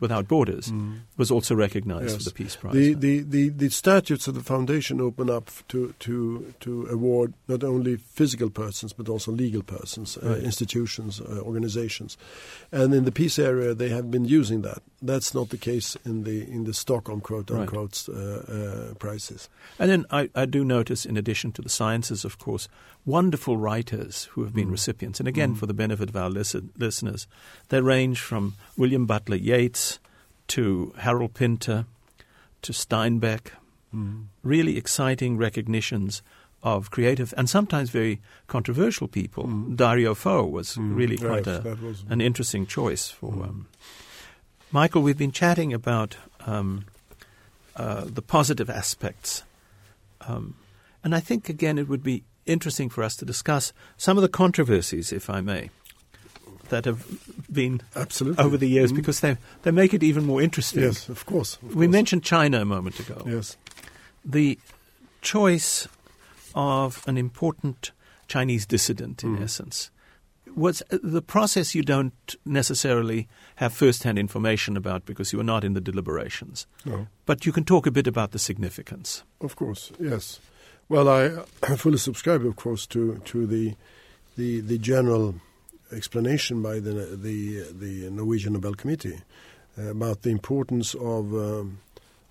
[0.00, 0.72] Without Borders
[1.16, 2.16] was also recognized Yes.
[2.16, 2.74] for the Peace Prize.
[2.74, 7.62] The, the, the, the statutes of the foundation open up to, to, to award not
[7.62, 12.16] only physical persons but also legal persons, uh, institutions, uh, organizations.
[12.72, 14.82] And in the peace area, they have been using that.
[15.02, 17.60] That's not the case in the, in the Stockholm quote Right.
[17.60, 19.48] unquote uh, uh, prizes.
[19.78, 22.68] And then I, I do notice, in addition to the sciences, of course,
[23.06, 24.72] wonderful writers who have been Mm.
[24.72, 25.20] recipients.
[25.20, 25.58] And again, Mm.
[25.58, 27.26] for the benefit of our listen, listeners,
[27.68, 29.98] they range from William Butler Yeats
[30.48, 31.86] to Harold Pinter
[32.62, 33.52] to Steinbeck.
[34.42, 36.22] Really exciting recognitions
[36.62, 39.44] of creative and sometimes very controversial people.
[39.44, 39.76] Mm.
[39.76, 40.94] Dario Fo was Mm.
[40.94, 43.32] really quite Yes, a, was- an interesting choice for.
[43.32, 43.42] Mm.
[43.48, 43.66] Um,
[44.70, 46.84] Michael, we've been chatting about um,
[47.76, 49.42] uh, the positive aspects.
[50.28, 50.54] Um,
[51.04, 54.28] and I think, again, it would be interesting for us to discuss some of the
[54.28, 55.70] controversies, if I may,
[56.68, 57.04] that have
[57.52, 58.44] been Absolutely.
[58.44, 58.96] over the years Mm.
[58.96, 60.82] because they, they make it even more interesting.
[60.82, 61.56] Yes, of course.
[61.62, 61.92] of We course.
[61.92, 63.22] mentioned China a moment ago.
[63.26, 63.56] Yes.
[64.24, 64.58] The
[65.22, 65.88] choice
[66.54, 67.92] of an important
[68.28, 69.42] Chinese dissident, in Mm.
[69.42, 69.90] essence,
[70.56, 75.64] was uh, the process you don't necessarily have first-hand information about because you are not
[75.64, 76.66] in the deliberations.
[76.84, 77.06] No.
[77.26, 79.22] But you can talk a bit about the significance.
[79.40, 80.40] Of course, yes.
[80.90, 81.28] Well, I
[81.76, 83.76] fully subscribe, of course, to to the
[84.36, 85.36] the the general
[85.92, 89.20] explanation by the the the Norwegian Nobel Committee
[89.78, 91.78] uh, about the importance of um,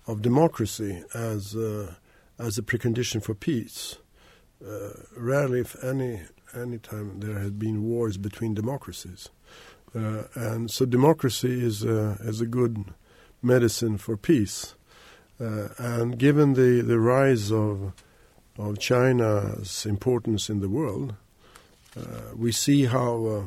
[0.06, 1.94] of democracy as uh,
[2.38, 3.96] as a precondition for peace.
[4.62, 6.20] Uh, rarely, if any
[6.54, 9.30] any time, there had been wars between democracies,
[9.94, 12.84] uh, and so democracy is a, is a good
[13.40, 14.74] medicine for peace.
[15.40, 17.94] Uh, and given the, the rise of
[18.60, 21.14] of China's importance in the world,
[21.96, 23.42] uh, we see how uh,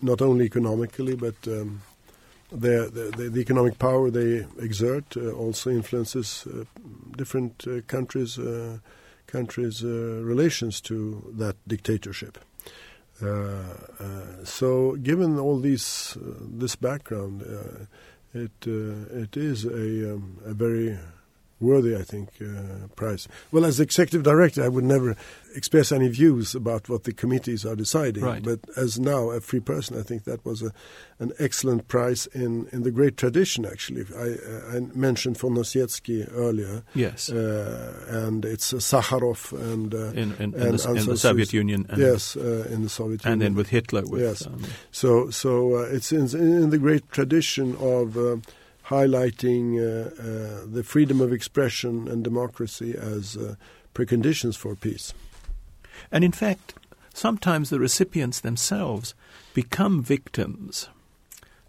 [0.00, 1.82] not only economically but um,
[2.50, 6.64] the, the, economic power they exert uh, also influences uh,
[7.16, 8.78] different uh, countries uh,
[9.26, 12.38] countries' relations to that dictatorship.
[14.44, 17.42] so, given all these this background,
[18.32, 20.96] it it is a um, a very
[21.64, 23.26] worthy, I think, uh, prize.
[23.50, 25.16] Well, as executive director, I would never
[25.54, 28.24] express any views about what the committees are deciding.
[28.24, 28.42] Right.
[28.42, 30.72] But as now a free person, I think that was a,
[31.18, 34.04] an excellent prize in, in the great tradition, actually.
[34.16, 36.82] I, uh, I mentioned von Ossietzky earlier.
[36.94, 37.30] Yes.
[37.30, 41.86] Uh, and it's uh, Sakharov and, uh, in, in, in, the, in the Soviet Union.
[41.88, 43.32] And, yes, uh, in the Soviet and Union.
[43.32, 44.02] And then with Hitler.
[44.06, 44.46] With, yes.
[44.46, 48.16] Um, so so it's in, in, the great tradition of
[48.88, 53.54] highlighting uh, uh, the freedom of expression and democracy as uh,
[53.94, 55.14] preconditions for peace.
[56.12, 56.74] And in fact,
[57.14, 59.14] sometimes the recipients themselves
[59.54, 60.88] become victims.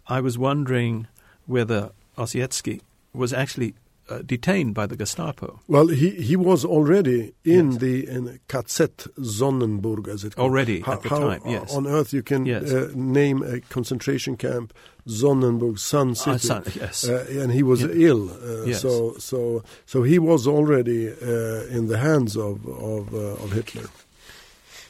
[0.08, 1.06] I was wondering
[1.46, 2.80] whether Ossietzky
[3.12, 3.74] was actually
[4.08, 5.60] uh, detained by the Gestapo.
[5.68, 7.80] Well, he, he was already in yes.
[7.80, 10.50] the in KZ Sonnenburg, as it called.
[10.50, 11.74] Already how, at the time, yes.
[11.74, 12.72] On earth you can yes.
[12.72, 14.72] uh, name a concentration camp,
[15.06, 16.30] Sonnenburg, Sun City.
[16.30, 17.08] Uh, sun, yes.
[17.08, 18.30] Uh, and he was ill.
[18.30, 18.82] Uh, yes.
[18.82, 23.86] So, so, so he was already uh, in the hands of, of, uh, of Hitler.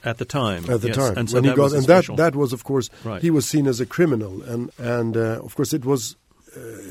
[0.05, 0.97] At the time, at the yes.
[0.97, 3.21] time, and so when he got, and that that was, of course, right.
[3.21, 6.26] he was seen as a criminal, and and of course, it was uh,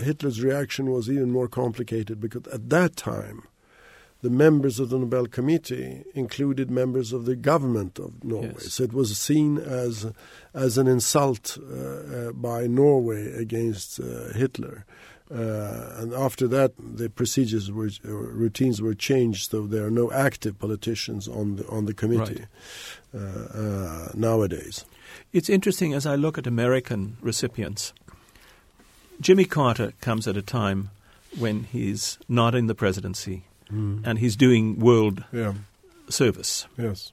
[0.03, 3.43] Hitler's reaction was even more complicated because at that time,
[4.25, 8.53] the members of the Nobel Committee included members of the government of Norway.
[8.53, 8.73] Yes.
[8.73, 10.07] So it was seen as
[10.53, 14.83] as an insult uh, uh, by Norway against uh, Hitler.
[15.29, 20.11] Uh, and after that, the procedures were uh, routines were changed, so there are no
[20.11, 22.45] active politicians on the on the committee
[23.13, 24.15] right.
[24.15, 24.85] nowadays.
[25.33, 27.93] It's interesting as I look at American recipients
[29.19, 30.89] Jimmy Carter comes at a time
[31.37, 34.05] when he's not in the presidency mm.
[34.05, 35.53] and he's doing world yeah.
[36.09, 36.67] service.
[36.77, 37.11] Yes.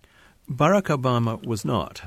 [0.50, 2.02] Barack Obama was not.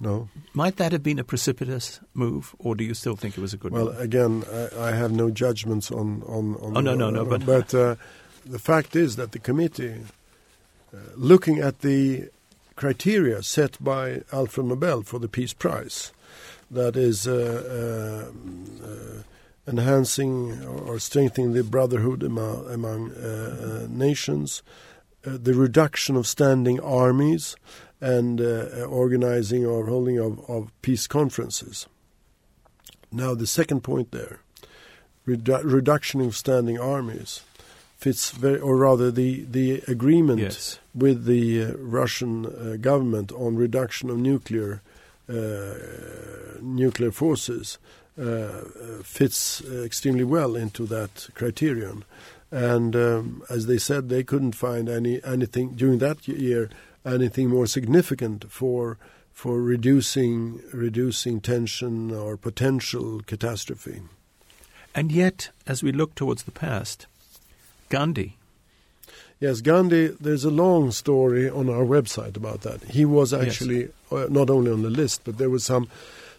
[0.00, 0.28] No.
[0.52, 3.56] Might that have been a precipitous move, or do you still think it was a
[3.56, 3.94] good well, move?
[3.94, 6.56] Well, again, I, I, have no judgments on on.
[6.56, 7.24] on oh no, no, no.
[7.24, 7.94] But, but uh,
[8.44, 10.02] the fact is that the committee,
[10.92, 12.28] uh, looking at the
[12.76, 16.12] criteria set by Alfred Nobel for the Peace Prize,
[16.70, 18.30] that is uh,
[18.82, 19.22] uh, uh,
[19.66, 23.12] enhancing or strengthening the brotherhood among, among
[23.88, 24.62] nations,
[25.22, 27.56] the reduction of standing armies,
[28.00, 31.86] and organizing or holding of, of peace conferences.
[33.10, 34.40] Now, the second point there,
[35.26, 37.40] redu- reduction of standing armies,
[37.96, 40.78] fits very, or rather, the the agreement yes.
[40.94, 44.82] with the uh, Russian uh, government on reduction of nuclear
[45.28, 47.78] nuclear forces
[48.20, 48.62] uh,
[49.02, 52.04] fits extremely well into that criterion.
[52.50, 56.70] And um, as they said, they couldn't find any anything during that year
[57.04, 58.98] anything more significant for
[59.32, 64.02] for reducing reducing tension or potential catastrophe.
[64.94, 67.06] And yet, as we look towards the past,
[67.88, 68.36] Gandhi
[69.40, 72.82] Yes, Gandhi, there's a long story on our website about that.
[72.84, 73.90] He was actually yes.
[74.12, 75.88] uh, not only on the list, but there was some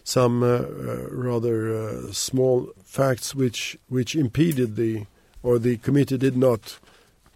[0.02, 5.06] some uh, uh, rather uh, small facts which which impeded the
[5.42, 6.78] or the committee did not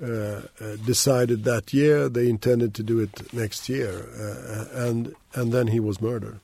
[0.03, 2.09] uh, uh, decided that year.
[2.09, 4.09] They intended to do it next year,
[4.73, 6.41] and and then he was murdered.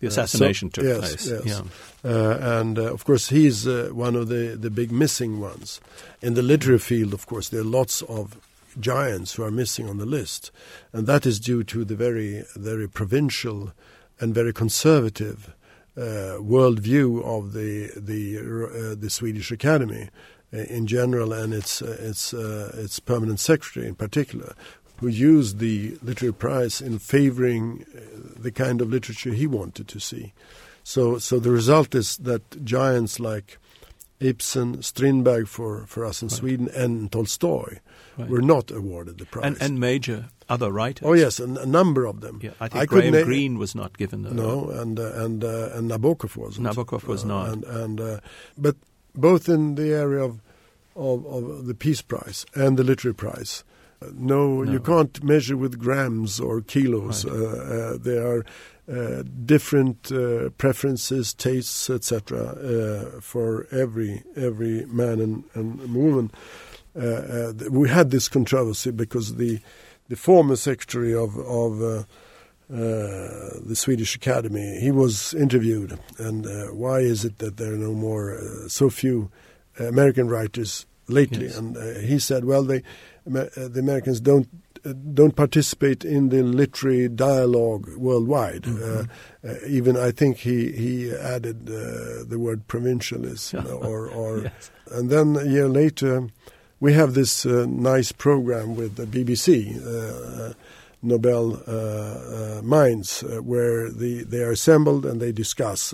[0.00, 1.26] The assassination so, took yes, place.
[1.44, 1.62] Yes.
[2.04, 2.10] Yeah.
[2.10, 5.80] Uh, and uh, of course, he's uh, one of the, the big missing ones.
[6.22, 8.38] In the literary field, of course, there are lots of
[8.78, 10.52] giants who are missing on the list.
[10.92, 13.72] And that is due to the very, very provincial
[14.20, 15.52] and very conservative
[15.96, 20.10] uh, worldview of the, the, uh, the Swedish Academy
[20.52, 24.54] uh, in general and its, its, its permanent secretary in particular,
[25.00, 27.84] who used the literary prize in favoring
[28.36, 30.32] the kind of literature he wanted to see.
[30.82, 33.58] So, so the result is that giants like
[34.20, 36.36] Ibsen, Strindberg for, for us in right.
[36.36, 37.78] Sweden, and Tolstoy
[38.16, 38.28] right.
[38.28, 39.46] were not awarded the prize.
[39.46, 41.06] And, and major other writers.
[41.06, 42.40] Oh yes, a, a number of them.
[42.42, 45.44] Yeah, I think I Graham na- Greene was not given the no, and uh, and
[45.44, 46.66] uh, and Nabokov wasn't.
[46.66, 47.48] Nabokov was uh, not.
[47.50, 48.20] And, and uh,
[48.56, 48.76] but
[49.14, 50.40] both in the area of,
[50.96, 53.62] of of the Peace Prize and the Literary Prize,
[54.14, 54.72] no, No.
[54.72, 57.24] you can't measure with grams or kilos.
[57.24, 57.34] Right.
[57.34, 58.44] Uh, uh, there are
[58.90, 62.38] uh, different uh, preferences, tastes, etc.
[62.38, 66.30] Uh, for every every man and, and woman.
[66.98, 69.60] Uh, we had this controversy because the
[70.08, 72.04] the former secretary of of uh,
[72.70, 74.78] uh, the Swedish Academy.
[74.80, 78.90] He was interviewed, and uh, why is it that there are no more, uh, so
[78.90, 79.30] few
[79.78, 81.46] American writers lately?
[81.46, 81.56] Yes.
[81.56, 82.82] And uh, he said, well, they,
[83.28, 84.48] the Americans don't
[84.84, 88.62] uh, don't participate in the literary dialogue worldwide.
[88.62, 89.08] Mhm.
[89.44, 94.70] Uh, even I think he he added uh, the word provincialism, or or Yes.
[94.92, 96.28] and then a year later,
[96.80, 100.52] we have this uh, nice program with the BBC, uh,
[101.02, 105.92] Nobel uh, uh, Minds, uh, where the, they are assembled and they discuss.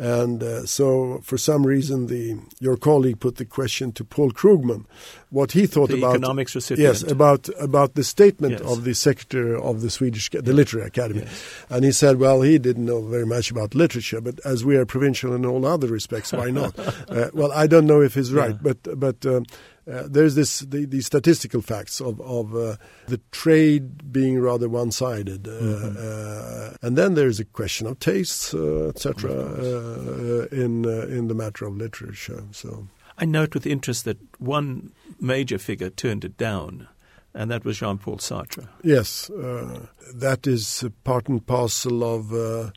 [0.00, 4.84] And uh, so, for some reason, the your colleague put the question to Paul Krugman,
[5.30, 6.88] what he thought The about economics recipient.
[7.02, 8.60] yes about about the statement Yes.
[8.72, 11.42] of the secretary of the Swedish the Literary Academy, Yes.
[11.68, 14.86] and he said, well, he didn't know very much about literature, but as we are
[14.86, 16.78] provincial in all other respects, why not?
[17.08, 18.62] uh, well, I don't know if he's right, Yeah.
[18.74, 19.46] but but um,
[19.90, 22.76] uh, there's this the, the statistical facts of of uh,
[23.06, 25.96] the trade being rather one-sided, uh, Mhm.
[25.96, 29.30] uh, and then there's a question of tastes, uh, etc.
[29.30, 32.42] Uh, in uh, in the matter of literature.
[32.52, 32.86] So
[33.22, 36.86] I note with interest that one major figure turned it down,
[37.34, 38.68] and that was Jean Paul Sartre.
[38.84, 42.32] yes, uh, that is part and parcel of.
[42.32, 42.70] Uh,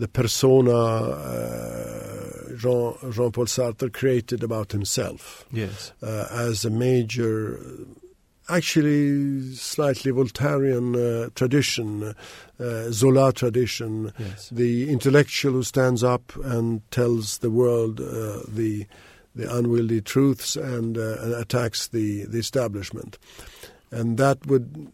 [0.00, 1.77] the persona uh,
[2.58, 5.44] Jean Jean Paul Sartre created about himself.
[5.52, 5.92] Yes.
[6.02, 7.58] uh, as a major,
[8.48, 12.14] actually slightly Voltairean uh, tradition,
[12.58, 14.48] uh, Zola tradition, Yes.
[14.50, 18.86] the intellectual who stands up and tells the world uh, the
[19.34, 23.18] the unwieldy truths and, uh, and attacks the, the establishment,
[23.92, 24.90] and that would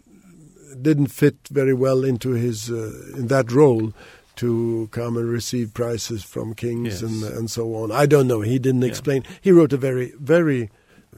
[0.82, 3.94] didn't fit very well into his uh, in that role
[4.36, 7.02] to come and receive prizes from kings Yes.
[7.02, 7.90] and and so on.
[7.92, 8.40] I don't know.
[8.40, 8.88] He didn't Yeah.
[8.88, 9.22] explain.
[9.40, 10.70] He wrote a very very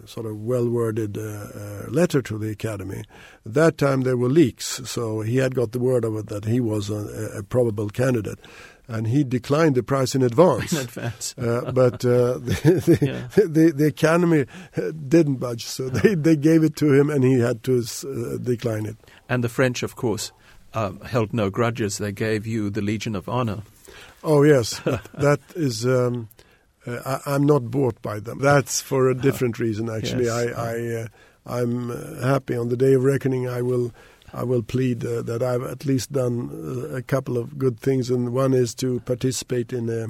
[0.05, 3.03] sort of well worded uh, uh, letter to the academy.
[3.47, 6.61] That time there were leaks, so he had got the word of it that he
[6.61, 8.39] was a, a probable candidate,
[8.89, 10.73] and he declined the prize in advance.
[10.75, 11.35] In advance.
[11.39, 13.29] Uh, but uh, the, the, Yeah.
[13.47, 14.45] the, the academy
[14.77, 18.37] uh, didn't budge, so they, they gave it to him, and he had to uh,
[18.37, 18.97] decline it.
[19.31, 20.31] And the French, of course,
[20.77, 21.99] um, held no grudges.
[21.99, 23.63] They gave you the Legion of Honor.
[24.23, 24.79] Oh yes,
[25.15, 25.87] that is.
[25.87, 26.29] Um,
[26.87, 28.39] uh, I, I'm not bought by them.
[28.39, 29.89] That's for a different reason.
[29.91, 30.55] Actually, Yes.
[30.57, 31.07] I, I uh,
[31.47, 33.49] I'm uh, happy on the day of reckoning.
[33.49, 33.93] I will.
[34.33, 38.11] I will plead uh, that I've at least done uh, a couple of good things,
[38.11, 40.09] and one is to participate in a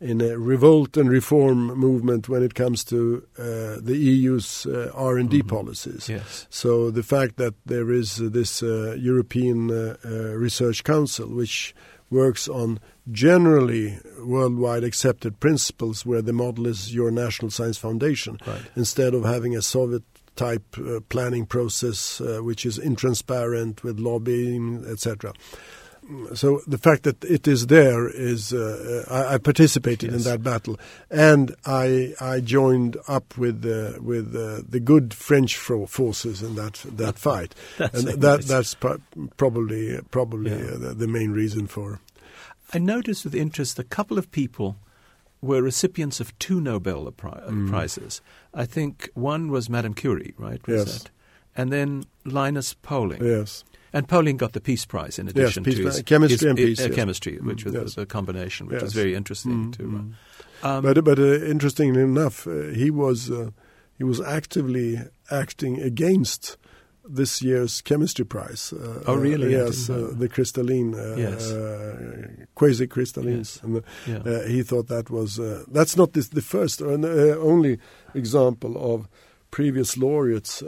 [0.00, 3.42] in a revolt and reform movement when it comes to uh,
[3.82, 5.48] the EU's uh, R and D Mhm.
[5.48, 6.08] policies.
[6.08, 6.46] Yes.
[6.48, 11.74] So the fact that there is uh, this uh, European uh, uh, Research Council, which
[12.10, 12.80] works on
[13.12, 18.62] generally worldwide accepted principles, where the model is your national science foundation, Right.
[18.76, 20.02] instead of having a Soviet
[20.36, 25.32] type uh, planning process, uh, which is intransparent with lobbying, etc.
[26.34, 30.42] So the fact that it is there is uh, uh, I, I participated in that
[30.42, 30.78] battle,
[31.10, 36.84] and I I joined up with uh, with uh, the good French forces in that
[36.96, 39.00] that fight, That's and that that's pro-
[39.36, 40.74] probably probably Yeah.
[40.74, 42.00] uh, the, the main reason for.
[42.72, 44.76] I noticed with interest a couple of people
[45.42, 47.68] were recipients of two Nobel Pri- uh, Mm.
[47.70, 48.20] prizes.
[48.54, 50.64] I think one was Madame Curie, right?
[50.68, 51.02] Was Yes.
[51.02, 51.10] that?
[51.56, 53.24] And then Linus Pauling.
[53.24, 56.56] Yes, And Pauling got the Peace Prize in addition Peace to his, Chemistry his- and
[56.56, 56.94] peace, uh, yes.
[56.94, 57.98] chemistry, which Mm, was yes.
[58.02, 59.82] a combination, which was very interesting Mm, to.
[59.82, 60.12] mm.
[60.62, 63.50] Um, but but uh, interestingly enough, uh, he was uh,
[63.98, 64.98] he was actively
[65.30, 66.56] acting against
[67.16, 68.72] this year's chemistry prize.
[68.72, 69.56] Uh, Oh, really?
[69.56, 71.50] Uh, yes, uh, the crystalline, uh, Yes.
[71.50, 73.38] uh, quasi crystalline.
[73.38, 73.58] Yes.
[73.64, 74.18] And, uh, yeah.
[74.18, 77.78] uh, he thought that was uh, that's not this, the first or uh, only
[78.14, 79.08] example of
[79.50, 80.62] previous laureates.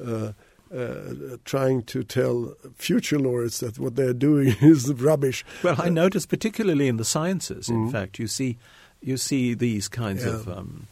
[0.72, 5.44] Uh, trying to tell future laureates that what they're doing is rubbish.
[5.62, 7.68] Well, I notice particularly in the sciences.
[7.68, 7.92] In Mhm.
[7.92, 8.56] fact, you see,
[9.02, 10.30] you see these kinds Yeah.
[10.36, 10.86] of um,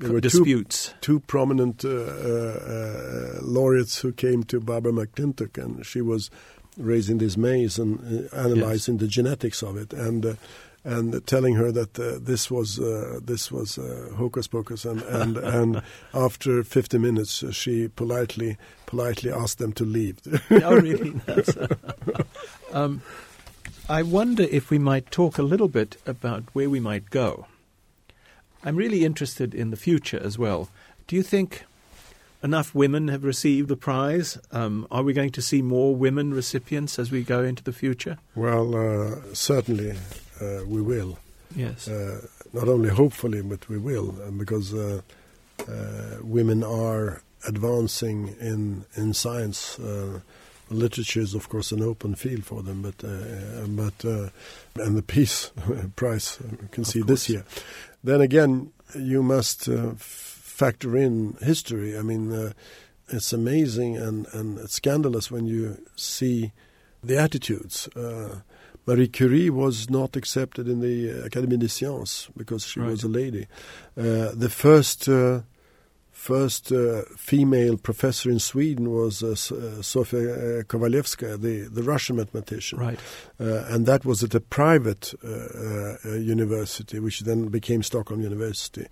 [0.00, 0.94] were two- disputes.
[1.00, 6.30] two prominent uh, uh, uh, laureates who came to Barbara McClintock, and she was
[6.76, 7.98] raising this maize and
[8.32, 10.34] uh, analyzing the genetics of it, and uh,
[10.84, 15.36] and telling her that uh, this was uh, this was uh, hocus pocus, and and,
[15.56, 15.82] and
[16.12, 20.18] after 50 minutes, uh, she politely politely asked them to leave.
[20.50, 21.14] oh, really?
[22.72, 23.02] Um,
[23.88, 27.46] I wonder if we might talk a little bit about where we might go.
[28.64, 30.70] I'm really interested in the future as well.
[31.06, 31.66] Do you think
[32.42, 34.38] enough women have received the prize?
[34.50, 38.18] Um, are we going to see more women recipients as we go into the future?
[38.34, 39.94] well, uh, certainly
[40.40, 41.18] uh, we will.
[41.56, 41.86] Yes.
[41.88, 45.00] uh, not only hopefully, but we will, because uh,
[45.68, 49.78] uh, women are advancing in in science.
[49.78, 50.20] Uh,
[50.70, 54.30] literature is of course an open field for them, but uh, but uh,
[54.76, 55.52] and the peace
[55.96, 57.44] prize you can see this year.
[58.02, 61.96] Then again, you must uh, factor in history.
[61.98, 62.52] I mean, uh,
[63.08, 66.52] it's amazing and and scandalous when you see
[67.02, 67.88] the attitudes.
[67.88, 68.40] Uh,
[68.86, 72.90] Marie Curie was not accepted in the Académie des Sciences because she right.
[72.90, 73.46] was a lady.
[73.96, 75.08] Uh, the first
[76.14, 82.16] first uh, female professor in Sweden was uh, uh Sofia uh, Kovalevskaya, the, the Russian
[82.16, 82.78] mathematician.
[82.78, 82.98] Right.
[83.38, 85.12] Uh, and that was at a private
[86.04, 88.86] university, which then became Stockholm University.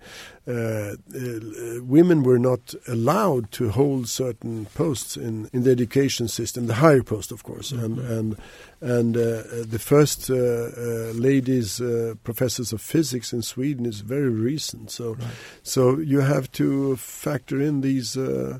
[0.45, 7.03] women were not allowed to hold certain posts in, in the education system, the higher
[7.03, 7.71] post, of course.
[7.71, 7.85] Mm-hmm.
[7.85, 8.37] And, and
[8.83, 11.81] and uh, the first uh, uh, ladies
[12.25, 14.91] professors of physics in Sweden is very recent.
[14.91, 15.27] So, right.
[15.63, 18.17] so you have to factor in these.
[18.17, 18.59] Uh,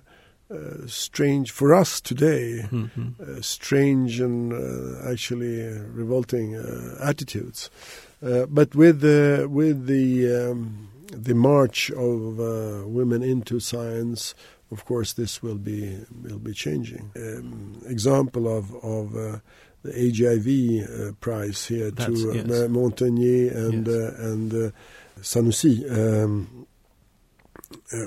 [0.85, 3.09] strange for us today, mm-hmm.
[3.19, 5.63] uh, strange and uh, actually
[5.95, 6.53] revolting
[7.01, 7.71] attitudes.
[8.21, 12.37] but with the with the um, the march of
[12.85, 14.35] women into science,
[14.69, 17.11] of course, this will be will be changing.
[17.15, 19.41] Um, example of of
[19.83, 22.45] the HIV uh, prize here That's, to uh, yes.
[22.69, 23.95] Montagnier and yes.
[23.95, 24.71] Uh, and uh,
[25.21, 26.67] Sinoussi, um,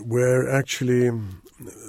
[0.05, 1.11] where actually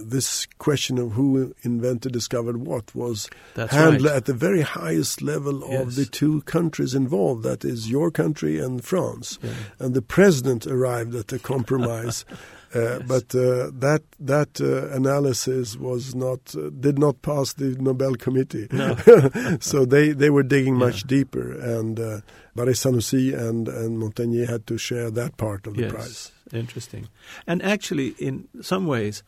[0.01, 4.15] this question of who invented, discovered what was That's handled right.
[4.15, 5.81] at the very highest level yes.
[5.81, 7.43] of the two countries involved.
[7.43, 9.37] That is your country and France.
[9.41, 9.51] Yeah.
[9.79, 12.23] And the president arrived at a compromise
[12.75, 13.01] Uh, yes.
[13.07, 18.67] But uh, that that uh, analysis was not did not pass the Nobel Committee.
[18.71, 18.95] No.
[19.61, 22.19] so they, they were digging much deeper, and uh,
[22.57, 25.91] Barré Sinoussi and and Montagnier had to share that part of the yes.
[25.91, 26.31] prize.
[26.53, 27.09] Interesting,
[27.45, 29.23] and actually, in some ways,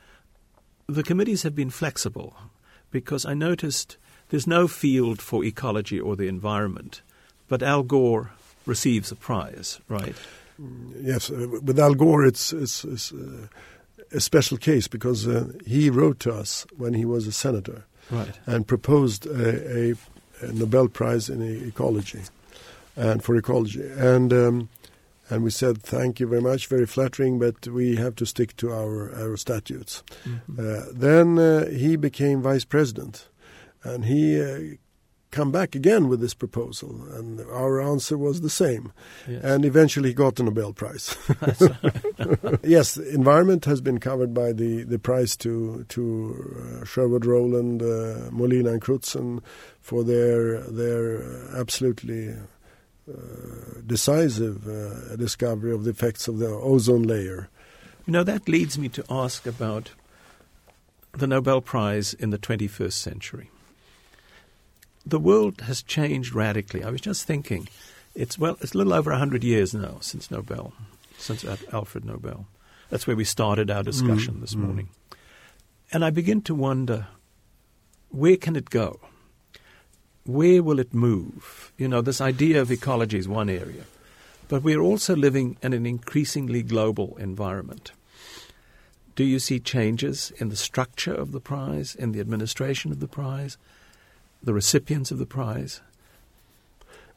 [0.87, 2.35] the committees have been flexible,
[2.91, 3.97] because I noticed
[4.29, 7.01] there's no field for ecology or the environment,
[7.47, 8.31] but Al Gore
[8.65, 10.15] receives a prize, right?
[11.01, 13.47] yes, uh, with Al Gore, it's, it's, it's uh,
[14.11, 18.39] a special case because uh, he wrote to us when he was a senator right.
[18.45, 19.95] and proposed a, a,
[20.41, 22.21] a, Nobel Prize in ecology
[22.95, 23.87] and for ecology.
[23.97, 24.69] And um,
[25.29, 28.71] and we said thank you very much, very flattering, but we have to stick to
[28.71, 30.03] our our statutes.
[30.25, 30.59] Mm-hmm.
[30.59, 33.29] Uh, then uh, he became vice president,
[33.83, 34.75] and he uh,
[35.31, 38.91] come back again with this proposal, and our answer was the same.
[39.27, 39.43] Yes.
[39.43, 41.15] And eventually, he got the Nobel Prize.
[42.63, 48.29] yes, environment has been covered by the, the prize to to uh, Sherwood Rowland, uh,
[48.31, 49.41] Molina, and Crutzen
[49.79, 51.23] for their their
[51.55, 52.35] absolutely.
[53.09, 57.49] Uh, decisive uh, discovery of the effects of the ozone layer.
[58.05, 59.91] You know, that leads me to ask about
[61.13, 63.49] the Nobel Prize in the 21st century
[65.09, 66.83] the world has changed radically.
[66.83, 67.67] I was just thinking,
[68.15, 70.73] it's well, it's a little over hundred years now since Nobel,
[71.17, 72.45] since Alfred Nobel.
[72.89, 74.61] That's where we started our discussion mm, this mm.
[74.61, 74.89] morning,
[75.91, 77.07] and I begin to wonder,
[78.09, 78.99] where can it go?
[80.29, 81.71] Where will it move?
[81.77, 83.83] You know, this idea of ecology is one area,
[84.47, 87.91] but we're also living in an increasingly global environment.
[89.15, 93.07] Do you see changes in the structure of the prize, in the administration of the
[93.07, 93.57] prize?
[94.41, 95.81] the recipients of the prize?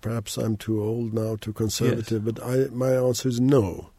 [0.00, 2.34] Perhaps I'm too old now, too conservative, yes.
[2.34, 3.90] but I, my answer is no.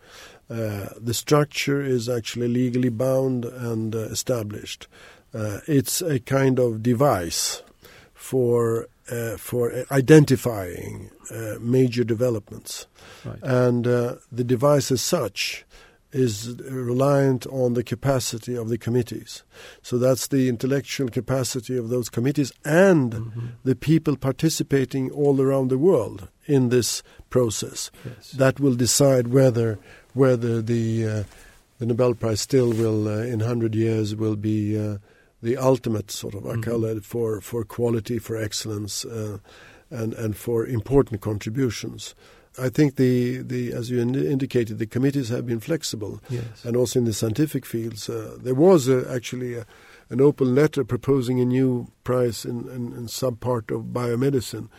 [0.49, 4.87] Uh, the structure is actually legally bound and uh, established.
[5.33, 7.63] Uh, it's a kind of device
[8.23, 12.87] for uh, for identifying uh, major developments,
[13.25, 13.37] right.
[13.43, 15.65] and uh, the device as such
[16.13, 19.43] is reliant on the capacity of the committees.
[19.81, 23.47] So that's the intellectual capacity of those committees and mm-hmm.
[23.65, 28.31] the people participating all around the world in this process yes.
[28.31, 29.79] that will decide whether
[30.13, 31.23] whether the uh,
[31.79, 34.99] the Nobel Prize still will uh, in hundred years will be uh,
[35.43, 36.99] the ultimate sort of accolade mm-hmm.
[36.99, 39.37] for for quality, for excellence, uh,
[39.89, 42.15] and and for important contributions.
[42.57, 46.63] I think the, the as you indicated, the committees have been flexible, yes.
[46.63, 48.07] and also in the scientific fields.
[48.07, 49.65] Uh, there was uh, actually a,
[50.09, 54.69] an open letter proposing a new prize in, in, in part of biomedicine,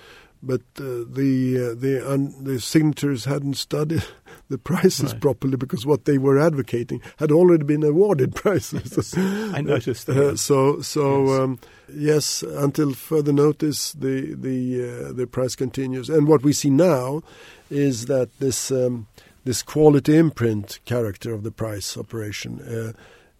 [0.41, 4.05] but uh, the uh, the un, the signatures hadn't studied
[4.49, 5.21] the prices right.
[5.21, 9.15] properly because what they were advocating had already been awarded prizes.
[9.17, 10.17] I noticed that.
[10.17, 11.41] Uh, so so yes.
[11.41, 11.59] Um,
[11.95, 12.43] yes.
[12.43, 17.23] until further notice, the the uh, the price continues, and what we see now
[17.71, 19.07] is that this um,
[19.45, 22.61] this quality imprint character of the price operation.
[22.61, 22.93] Uh,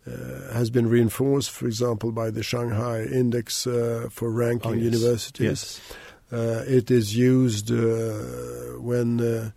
[0.07, 4.85] uh, has been reinforced, for example, by the Shanghai Index uh, for ranking Oh, yes.
[4.85, 5.41] universities.
[5.41, 5.81] Yes.
[6.31, 9.51] Uh, it is used uh, when uh,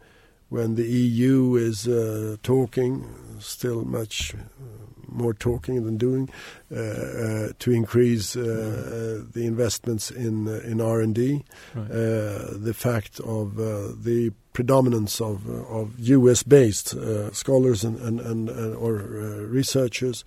[0.49, 3.05] when the EU is uh, talking,
[3.39, 4.39] still much uh,
[5.09, 6.29] more talking than doing,
[6.71, 11.43] uh, uh, to increase uh, uh, the investments in uh, in R and D.
[11.75, 11.91] Right.
[11.91, 16.43] Uh, the fact of uh, the predominance of of U.S.
[16.43, 20.23] based uh, scholars and and, and, and or uh, researchers.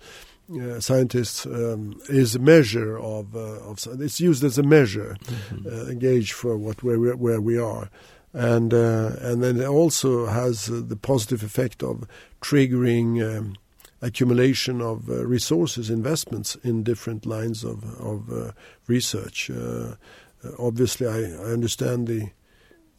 [0.51, 5.65] Uh, scientists um, is a measure of, uh, of it's used as a measure Mhm.
[5.65, 7.89] uh, gauge for what where we, where we are,
[8.33, 12.07] and uh, and then it also has uh, the positive effect of
[12.41, 13.55] triggering um,
[14.01, 18.51] accumulation of uh, resources, investments in different lines of of uh,
[18.87, 19.49] research.
[19.49, 19.95] Uh,
[20.43, 22.29] uh, obviously, I, I understand the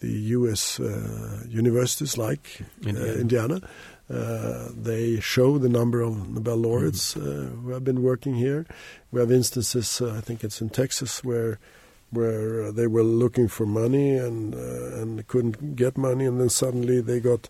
[0.00, 0.80] the U.S.
[0.80, 3.08] Uh, universities like Indiana.
[3.08, 3.60] uh, Indiana.
[4.10, 8.66] Uh, they show the number of Nobel laureates uh, who have been working here.
[9.10, 11.58] We have instances, uh, I think it's in Texas, where
[12.12, 16.50] where uh, they were looking for money and uh, and couldn't get money, and then
[16.50, 17.48] suddenly they got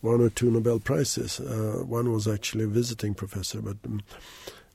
[0.00, 1.40] one or two Nobel prizes.
[1.40, 4.00] Uh, one was actually a visiting professor, but um,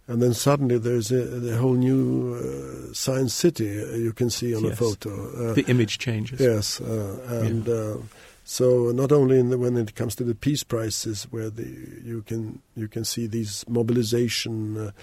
[0.08, 4.56] and then suddenly there's a, a whole new uh, science city uh, you can see
[4.56, 5.52] on a photo.
[5.52, 6.40] Uh, The image changes.
[6.40, 7.98] Yes, uh, and uh,
[8.44, 11.66] so not only in the, when it comes to the peace prizes, where the,
[12.04, 14.94] you can you can see these mobilization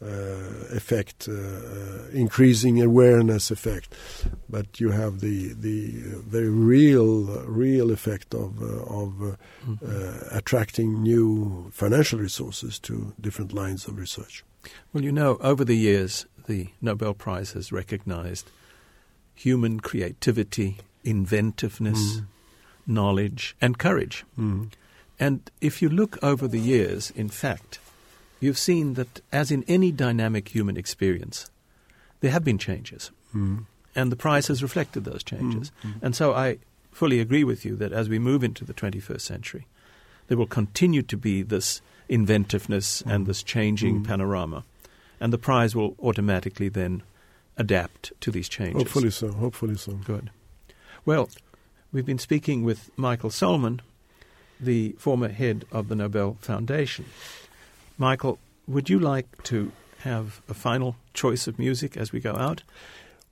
[0.00, 3.94] effect, uh, uh, increasing awareness effect,
[4.48, 5.90] but you have the the
[6.30, 8.66] very real real effect of uh,
[9.02, 9.36] of uh,
[9.66, 9.78] Mhm.
[9.82, 14.44] uh, attracting new financial resources to different lines of research.
[14.92, 18.50] Well, you know, over the years, the Nobel Prize has recognized
[19.34, 22.26] human creativity, inventiveness, Mm.
[22.86, 24.24] knowledge, and courage.
[24.38, 24.70] Mm.
[25.20, 27.78] And if you look over the years, in fact,
[28.40, 31.50] you've seen that, as in any dynamic human experience,
[32.20, 33.10] there have been changes.
[33.34, 33.66] Mm.
[33.94, 35.72] And the prize has reflected those changes.
[35.82, 35.90] Mm.
[35.90, 36.02] Mm.
[36.02, 36.58] And so I
[36.92, 39.66] fully agree with you that as we move into the 21st century,
[40.28, 44.06] there will continue to be this inventiveness and this changing Mm.
[44.06, 44.64] panorama.
[45.20, 47.02] And the prize will automatically then
[47.56, 48.82] adapt to these changes.
[48.82, 49.32] Hopefully so.
[49.32, 49.92] Hopefully so.
[49.92, 50.30] Good.
[51.04, 51.28] Well,
[51.92, 53.80] we've been speaking with Michael Sohlman,
[54.60, 57.06] the former head of the Nobel Foundation.
[57.98, 59.72] Michael, would you like to
[60.04, 62.62] have a final choice of music as we go out?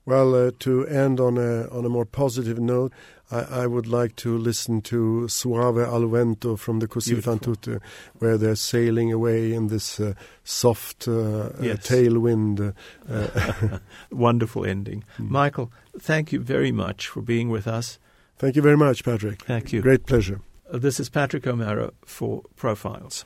[0.05, 2.93] Well, uh, to end on a on a more positive note,
[3.29, 7.81] I, I would like to listen to Suave al Vento from the Così fan tutte,
[8.19, 10.13] where they're sailing away in this uh,
[10.45, 11.77] soft uh, Yes.
[11.91, 12.73] uh, tailwind.
[13.09, 13.79] Uh,
[14.11, 15.03] Wonderful ending.
[15.17, 15.29] Mm.
[15.29, 17.99] Michael, thank you very much for being with us.
[18.37, 19.41] Thank you very much, Patrick.
[19.43, 19.81] Thank you.
[19.81, 20.39] Great pleasure.
[20.71, 23.25] Uh, This is Patrick O'Meara for Profiles.